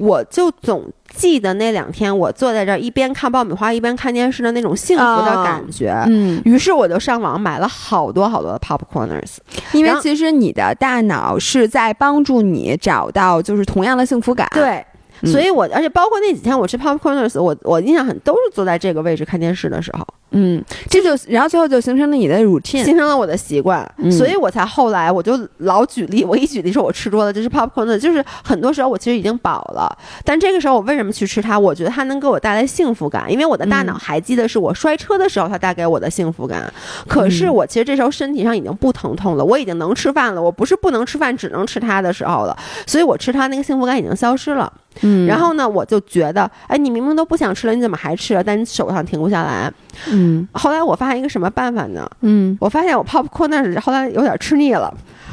[0.00, 0.84] 我就总
[1.14, 5.92] 记得那两天，我坐在这儿一边看爆米花一边看电视的那种幸福的感觉。
[6.06, 9.36] 嗯，于是我就上网买了好多好多的 popcorners，
[9.72, 14.48] 因为其实你的大脑是在帮助你找到就是同样的幸福感。
[14.52, 14.84] 对，
[15.24, 20.06] 所以我而且包括那几天我吃 popcorners，我我印象很都是坐在这个位置看电视的时候。
[20.30, 29.90] 嗯，这就然后最后就形成了你的 routine，形成了我的习惯，所以我才后来我就老举例，我一举例说我吃多了就是 popcorn，就是很多时候我其实已经饱了，
[30.24, 31.58] 但这个时候我为什么去吃它？
[31.58, 36.70] 我觉得它能给我带来幸福感，因为我的大脑还记得是我摔车的时候它带给我的幸福感。
[37.08, 42.54] 可是我其实这时候身体上已经不疼痛了，我已经能吃饭了，我不是不能吃饭，只能吃它的时候了，
[42.86, 44.70] 所以我吃它那个幸福感已经消失了。
[45.02, 48.42] 嗯，然后呢，我就觉得，哎，你明明都不想吃了，你怎么还吃？
[48.44, 49.72] 但你手上停不下来。
[50.10, 52.08] 嗯，后来我发现一个什么办法呢？
[52.22, 54.92] 嗯，我发现我 popcorn 那是后来有点吃腻了，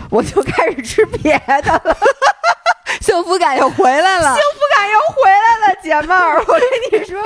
[0.09, 1.97] 我就开始吃别的了，
[3.01, 7.21] 幸福感又回来了，幸福感又回来了，姐妹儿，我跟你说，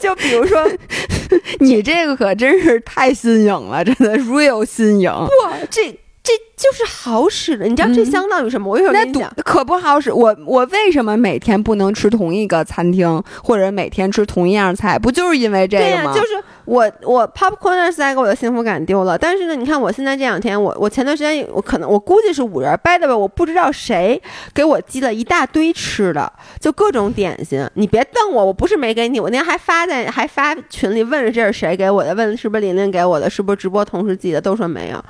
[0.00, 0.66] 就比如说，
[1.60, 5.10] 你这个可真是太新颖了，真的 real 新颖。
[5.10, 5.98] 不，这。
[6.22, 8.70] 这就是好使的，你知道这相当于什么？
[8.70, 10.12] 我一会儿跟你讲，可不好使。
[10.12, 14.96] 我我为什么每天不能吃同一个餐厅，或者每天吃同一样菜？
[14.96, 16.14] 不就是因为这个吗？
[16.14, 19.18] 就是我我 popcorn 实在给我的幸福感丢了。
[19.18, 24.22] 但是呢，你看我现在这两天，我我前段时间我可能我估计是五人掰的吧，我不知道谁
[24.54, 27.68] 给我寄了一大堆吃的，就各种点心。
[27.74, 35.04] 你别瞪我，我不是没给你，我那天还发在还发群里问这是谁给我的，问是不是琳琳给我的，是不是直播同事寄的，都说没有。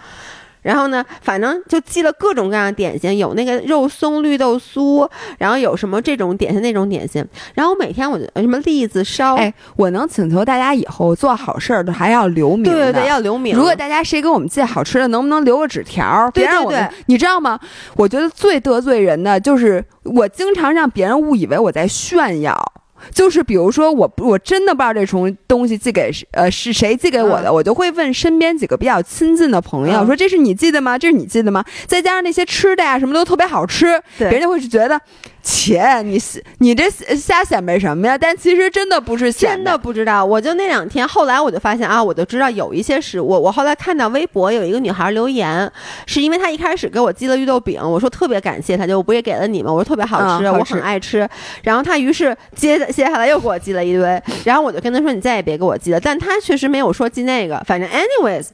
[0.62, 5.08] 然后呢，反正就寄了各种各样的点心，有那个肉松绿豆酥，
[5.38, 7.24] 然后有什么这种点心那种点心。
[7.54, 13.56] 然后每天我就什么栗子烧，哎，我能请求大家以后做好事儿都还要留名，对对对，要留名。
[13.56, 16.30] 如果大家谁给我们寄好吃的，能不能留个纸条？
[16.32, 17.58] 别让我们，你知道吗？
[17.96, 22.72] 我觉得最得罪人的就是我经常让别人误以为我在炫耀。
[23.10, 30.96] 就是比如说我我真的不知道这重东西寄给呃是谁寄给我的，我就会问身边几个比较亲近的朋友说这是你寄的吗？
[30.96, 31.64] 这是你寄的吗？
[31.86, 35.00] 再加上那些吃的呀，什么都特别好吃，别人就会是觉得。
[35.42, 36.20] 切，你
[36.58, 38.16] 你这瞎显摆什么呀？
[38.16, 40.24] 但其实真的不是真的不知道。
[40.24, 43.26] 我就那两天，后来我就发现啊，我就知道有一些食物。
[43.26, 45.70] 我后来看到微博有一个女孩留言，
[46.06, 49.72] 是因为她一开始给我寄了绿豆饼，我说特别感谢她，就我不也给了你吗？
[49.72, 51.28] 我说特别好吃，我很爱吃。
[51.62, 55.98] 然后她于是接接下来又给我寄了一堆，然后我就跟她说你再也别给我寄了。
[55.98, 58.46] 但她确实没有说寄那个，反正 anyways。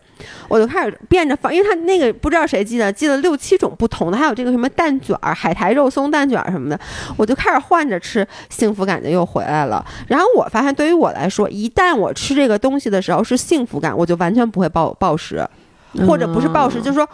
[0.49, 6.81] 我就开始变着法，因为他那个不知道谁记的，记了六七种不同的，还有这个什么蛋卷儿、海苔肉松蛋卷什么的，
[7.17, 9.85] 我就开始换着吃，幸福感就又回来了。
[10.07, 15.47] 然后我发现，对于我来说，一旦我吃这个东西的时候是幸福感，我就完全不会暴暴食，
[16.07, 17.09] 或者不是暴食，就是说。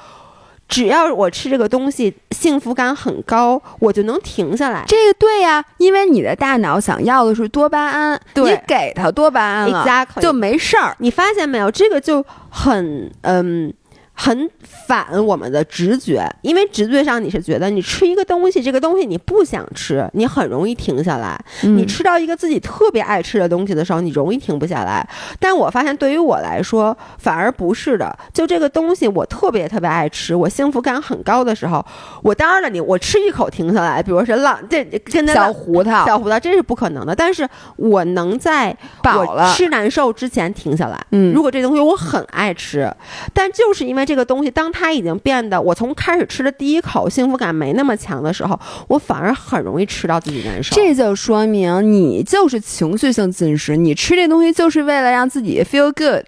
[0.69, 4.85] 只要我吃这个东西，幸福感很高，我就能停下来。
[4.89, 10.97] 这个对呀，因为你的大脑想要的是多巴胺，你给他多巴胺了，就没事儿。
[10.99, 11.71] 你发现没有？
[11.71, 13.73] 这个就很嗯。
[14.17, 14.49] 很
[14.87, 21.37] 反我们的直觉，因为直觉上你是觉得你吃一个东西，这个东西你不想吃，你很容易停下来。
[21.63, 25.07] 你吃到一个自己特别爱吃的东西的时候，你容易停不下来。
[25.41, 28.17] 但我发现对于我来说，反而不是的。
[28.33, 31.85] 就这个东西，我特别特别爱吃，我幸福感很高的时候，
[32.23, 37.15] 我当然了，你我吃一口停下来，比如说浪这跟小胡桃，小胡桃这是不可能的。
[37.15, 37.47] 但是
[37.77, 41.05] 我能在饱了吃难受之前停下来。
[41.11, 42.89] 嗯，如果这东西我很爱吃，
[43.33, 44.04] 但就是因为。
[44.05, 50.75] 这个东西，当它已经变得，我从开始吃的第一口幸福感没那么强的时候，我反而很容易吃到自己难受。
[50.75, 56.25] 这就说明你就是情绪性进食，你吃这东西就是为了让自己 feel good。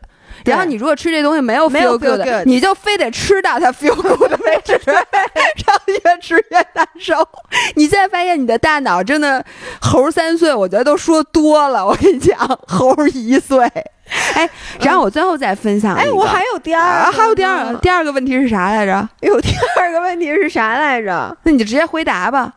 [0.47, 5.05] 然后你如果吃这东西没有 feel good，你就非得吃到它 feel good 为止，然
[5.67, 7.17] 后 越吃越难受。
[7.75, 9.45] 你现在发现你的大脑真的
[9.81, 11.87] 猴三岁，我觉得都说多了。
[11.87, 13.71] 我跟你讲，猴一岁。
[14.35, 14.49] 哎，
[14.81, 15.97] 然后我最后再分享。
[15.97, 19.09] 哎，我还有第二，还有第二个，第二个问题是啥来着？
[19.21, 19.49] 有第
[19.81, 21.37] 二个问题是啥来着？
[21.43, 22.53] 那你就直接回答吧。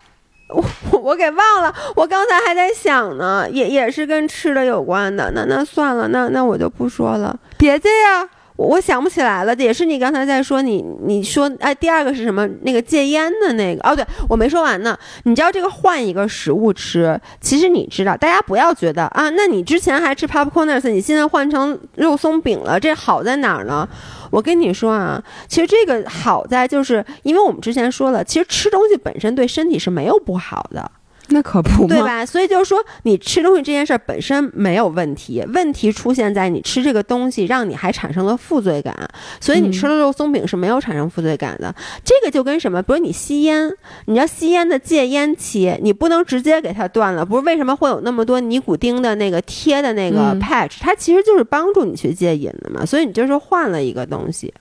[0.50, 0.64] 我
[1.00, 5.32] 我给忘了，我刚才还在想呢，也也是跟吃的有关的。
[5.34, 7.38] 那那算了，那那我就不说了。
[7.58, 8.28] 别这样。
[8.60, 12.46] 我想不起来了，也是你刚才在说你，你说哎，第二个是什么？
[12.64, 14.98] 那个戒烟的那个哦，对我没说完呢。
[15.24, 23.88] 你知道这个换一个食物吃，其实你知道，大家不要觉得啊，那你之前还吃 popcorners，你现在换成肉松饼了，这好在哪儿呢？
[24.30, 30.92] 我跟你说啊，其实这个好在就是因为我们之前说了，其实吃东西本身对身体是没有不好的。
[31.32, 32.26] 那可不，对吧？
[32.26, 38.96] 所以就是说，你吃东西这件事儿本身没有问题，问题出现在你吃这个东西让你还产生了负罪感。
[39.40, 41.74] 所以你吃了肉松饼是没有产生负罪感的。
[42.04, 42.82] 这个就跟什么？
[42.82, 43.72] 比如你吸烟，
[44.06, 47.26] 你要吸烟的戒烟期，你不能直接给它断了。
[47.26, 50.78] 不是为什么会有那么多尼古丁的那个贴的那个 patch？
[50.80, 52.86] 它其实就是帮助你去戒瘾的嘛。
[52.86, 54.54] 所以你就是换了一个东西，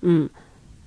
[0.00, 0.28] 嗯，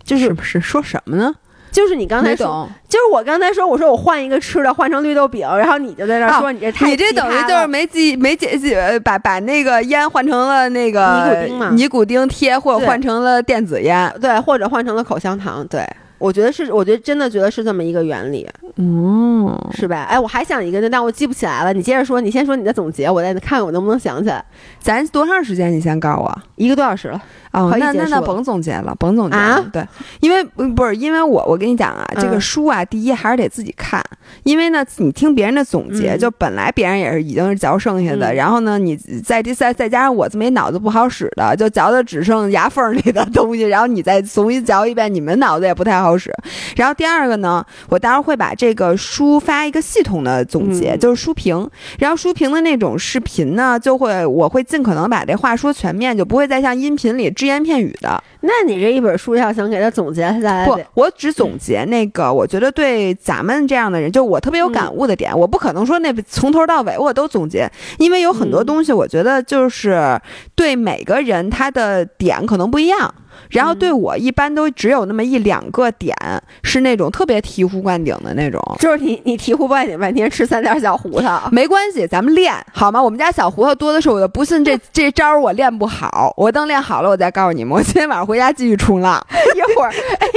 [0.04, 1.34] 就是不是说什么呢？
[1.76, 15.86] 就是你刚才说，就是我刚才说，我说我换一个吃的，换成绿豆饼，然后你就在那说你这太你这等于就是没记没解解把把那个烟换成了那个尼古丁嘛，尼古丁贴，或者换成了电子烟，对，或者换成了口香糖，对。
[16.18, 18.48] 我觉得是，我觉得真的觉得是这么一个原理，
[18.78, 20.04] 嗯，是吧？
[20.04, 21.74] 哎，我还想一个呢，但我记不起来了。
[21.74, 24.44] 你接着说，你先说你的总结，我再看看我能不能想起来。
[24.80, 25.72] 咱多长时间？
[25.72, 27.22] 你先告诉我，一个多小时了。
[27.52, 29.66] 哦，那那那甭总结了，甭总结了。
[29.72, 29.86] 对，
[30.20, 34.04] 因为不是因为我我跟你讲啊，这个书啊，第一还是得自己看，
[34.44, 46.34] 因为呢，你听别人的总结，就本来别人也是已经是嚼剩下的，然后呢，你再第再再加上我这么一脑子不好使的，就嚼的只剩牙缝里的东西，然后你再重新嚼一遍，你们脑子也不太好使。
[46.76, 57.32] 然后第二个呢，我待会儿会把这个书发一个系统的总结，就是书评，然后书评的那种视频呢，就会我会尽可能把这话说全面，就不会再像音频里。
[57.32, 70.20] 只言片语的，那你这一本书要想给他总结下来，不，我只总结那个我觉得对咱们这样的人，就我特别有感悟的点，我不可能说那从头到尾我都总结，因为有很多东西，我觉得就是
[70.56, 73.14] 对每个人他的点可能不一样。
[73.50, 76.16] 然后对我一般都只有那么一两个点
[76.64, 83.02] 是那种特别醍醐灌顶的那种，就是你你醍醐灌顶半天吃三点小胡桃没关系，咱们练好吗？
[83.02, 86.34] 我们家小胡桃多的是，我就不信这 这招我练不好。
[86.38, 87.74] 我等练好了，我再告诉你们。
[87.76, 89.22] 我今天晚上回家继续冲浪，
[89.56, 90.28] 一会儿哎，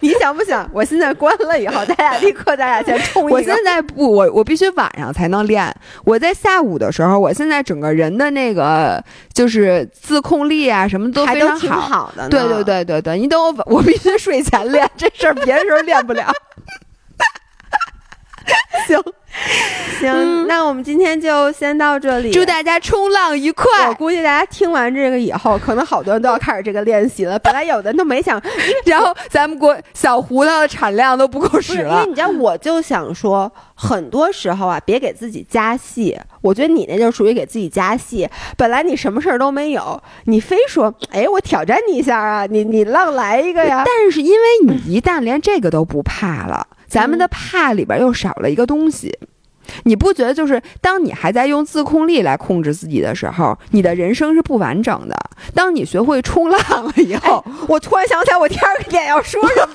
[0.00, 0.68] 你你想不想？
[0.72, 3.34] 我现在关了以后，咱俩立刻咱俩先冲一个。
[3.34, 5.74] 我现在不，我我必须晚上才能练。
[6.04, 9.02] 我在下午的时候，我现在整个人的那个
[9.32, 12.28] 就是自控力啊，什么都非常好的。
[12.28, 12.43] 对。
[12.48, 16.32] 对对对对对，你等我，我必须睡前练这事儿，别的时候练不了。
[18.86, 19.02] 行
[19.98, 22.30] 行，那我们今天就先到这里。
[22.30, 23.88] 祝大家冲浪愉快！
[23.88, 27.38] 我估计大家听完这个以后，可能好多人都要开始这个练习了。
[27.38, 28.40] 本来有的人都没想，
[28.84, 31.94] 然后咱们国小胡桃的产量都不够使了。
[31.94, 36.18] 因为你知道，我就想说，很多时候啊，别给自己加戏。
[36.40, 38.28] 我觉得你那就属于给自己加戏。
[38.56, 43.84] 本来你什么事儿都没有，你非说，哎，我挑战你一下啊，你你浪来一个呀。
[43.84, 46.66] 但是因为你一旦连这个都不怕了。
[46.86, 49.18] 咱们的怕里边又少了一个东西，
[49.82, 50.32] 你不觉得？
[50.32, 55.16] 就是当你还在用自控力来控制自己的时候，你的人生是不完整的。
[55.54, 59.72] 当你学会冲浪了以后，我突然想起来，我第二个点要说什么？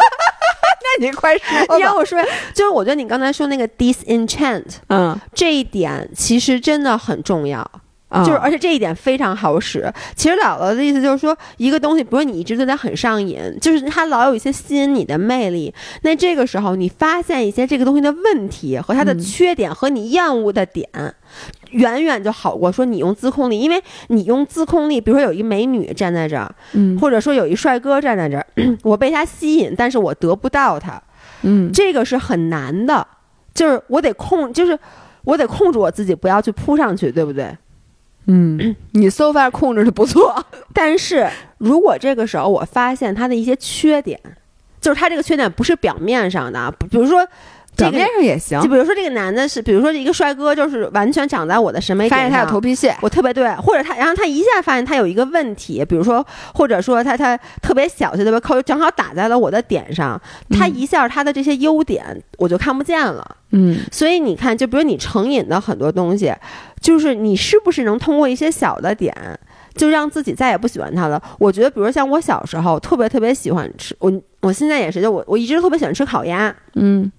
[0.99, 1.77] 那你快说！
[1.77, 2.21] 你让我说，
[2.53, 7.69] 就是我觉得你刚才说那个 disenchant，嗯，这一点其实真的很重要。
[8.11, 9.91] 就是，而且这一点非常好使。
[10.15, 15.71] 其实姥姥的意思就是说，一个东西，比如说你一直对它很上瘾，就是它老有一些吸引你的魅力。
[16.01, 20.87] 那这个时候，你发现一些这个东西的问题和它的缺点和你厌恶的点，
[21.71, 23.59] 远远就好过说你用自控力。
[23.59, 28.45] 因为你用自控力，比如说有一美女站在这儿，嗯，或者说有一帅哥站在这儿，
[28.81, 30.99] 我被他吸引，但是我得不到他，
[31.43, 33.05] 嗯，这个是很难的。
[33.53, 34.77] 就是我得控，就是
[35.25, 37.55] 我得控制我自己，不要去扑上去，对不对？
[38.31, 41.27] 嗯，你 so far 控制的不错， 但是
[41.57, 44.19] 如果这个时候我发现他的一些缺点，
[44.79, 47.27] 就是他这个缺点不是表面上的，比如说。
[47.79, 52.17] 表面上也行，就比如说这个男的是，比如说一个帅哥，就是完全长在我的审美点上。
[52.17, 60.19] 发现他有头皮屑，我特别对，或者他，然后他一下发现他有一个问题，比如说，或者说他他特别小气，特别抠，正好打在了我的点上，
[60.49, 63.35] 他一下他的这些优点我就看不见了。
[63.51, 66.33] 嗯，所以你看，就比如你成瘾的很多东西，
[66.79, 69.11] 就是你是不是能通过一些小的点，
[69.73, 71.21] 就让自己再也不喜欢他了？
[71.39, 74.11] 我觉得，比如像我小时候特别特别喜欢吃，我
[74.41, 76.55] 我现在也是，就我我一直特别喜欢吃烤鸭。
[76.75, 77.11] 嗯。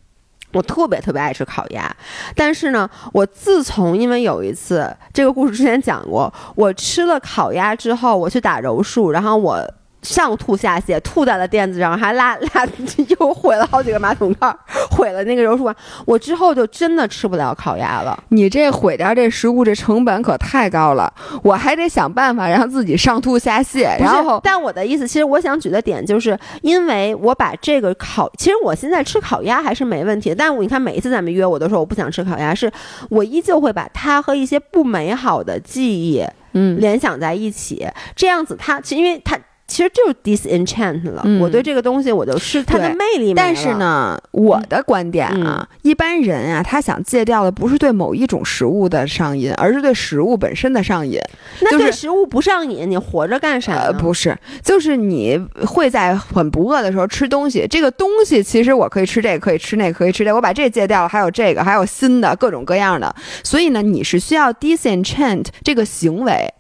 [0.52, 1.94] 我特别特别爱吃烤鸭，
[2.34, 9.74] 但是呢，我自从因为有一次这个故事之前讲过，我吃了烤鸭之后，我去打柔术，然后我。
[10.02, 12.66] 上吐下泻，吐在了垫子上，还拉拉
[13.20, 14.54] 又毁了好几个马桶盖，
[14.90, 15.76] 毁了那个柔术馆。
[16.06, 18.18] 我之后就真的吃不了烤鸭了。
[18.28, 21.12] 你这毁掉这食物，这成本可太高了。
[21.42, 23.98] 我还得想办法让自己上吐下泻。
[24.00, 30.34] 然后，但我的意思，其实我想举的点就是，因为我把这个烤，其实我现在吃烤鸭还是没问题。
[30.34, 32.72] 但我你看，每一次咱们约，我都说我不想吃烤鸭，是
[33.10, 37.86] 我依旧会把它和一些不美好的记忆，嗯，联想在一起。
[38.16, 39.38] 这样子，它其实因为它。
[39.70, 41.24] 其实就是 disenchant 了。
[41.40, 43.32] 我对这个东西，我就是它的魅力。
[43.32, 51.20] 但是呢，我的观点啊，一般人啊，他想戒掉的不是对某一种食物的上瘾，而是对食物本身的上瘾。
[51.60, 53.92] 那对食物不上瘾，你活着干啥？
[53.92, 57.64] 不是，就是你会在很不饿的时候吃东西。
[57.70, 60.34] 这个东西其实我可以吃这个，可以吃那个，可以吃这个。
[60.34, 63.14] 我把这戒掉了，还有这个，还有新的各种各样的。
[63.44, 66.52] 所以呢，你是需要 disenchant 这个行为。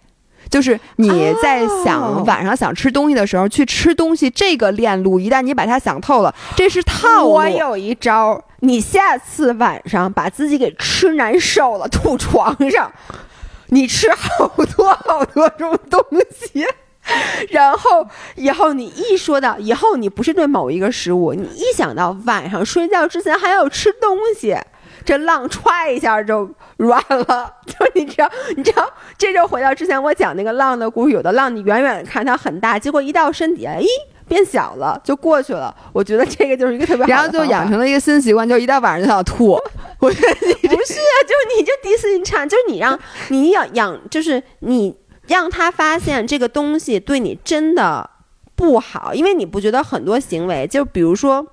[0.50, 7.30] 就是你在想晚上想吃东西的时候去吃东西，这个链路一旦你把它想透了，这是套路。
[7.30, 12.90] 我有一招，你下次晚上把自己给吃难受了，吐床上，
[13.68, 16.04] 你吃好多好多种东
[16.38, 16.66] 西。
[17.48, 18.06] 然后
[18.36, 24.56] 以后你一说到以后你不是对某一个食物，你一想到晚上睡觉之前还要吃东西，
[25.04, 27.52] 这浪踹一下就软了。
[27.66, 31.12] 就你知道，你知道，这就回到之前我讲那个浪的故事。
[31.12, 33.86] 有的浪你远远看它很大，结果一到身底下，咦，
[34.28, 35.74] 变小了，就过去了。
[35.92, 39.58] 我觉得这个就是一个特别，然后就养成了一个新习惯，就一到晚上就想吐。
[39.98, 42.98] 我觉得你不是啊，就是你就迪士尼产，就是你让
[43.28, 44.96] 你养养，就是你。
[45.26, 48.10] 让他发现这个东西对你真的
[48.56, 51.46] 不好，因为你不觉得很多行为，就比如说，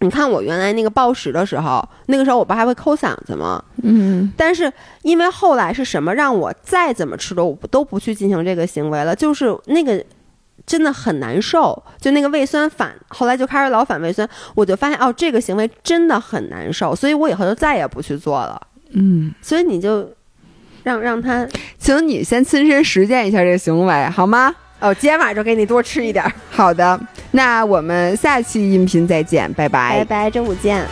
[0.00, 3.62] 你看我原来那个暴食的时候，那个时候我不还会抠嗓子吗？
[3.82, 10.04] 嗯，但是因为后来是什么让我再怎么吃都我都不去进行这个行为了，就是那个
[10.66, 18.60] 真的很难受，就那个胃酸反，后来就开始老反胃酸，我就发现哦，这个行为真的很难受，所以我以后就再也不去做了。
[18.90, 20.08] 嗯，所以你就。
[20.82, 21.44] 让让他，
[21.78, 24.54] 请你先亲身实践一下这个行为，好吗？
[24.78, 26.24] 哦，今天晚上就给你多吃一点。
[26.50, 26.98] 好的，
[27.30, 30.86] 那我们下期音频再见，拜拜，拜拜，周五见。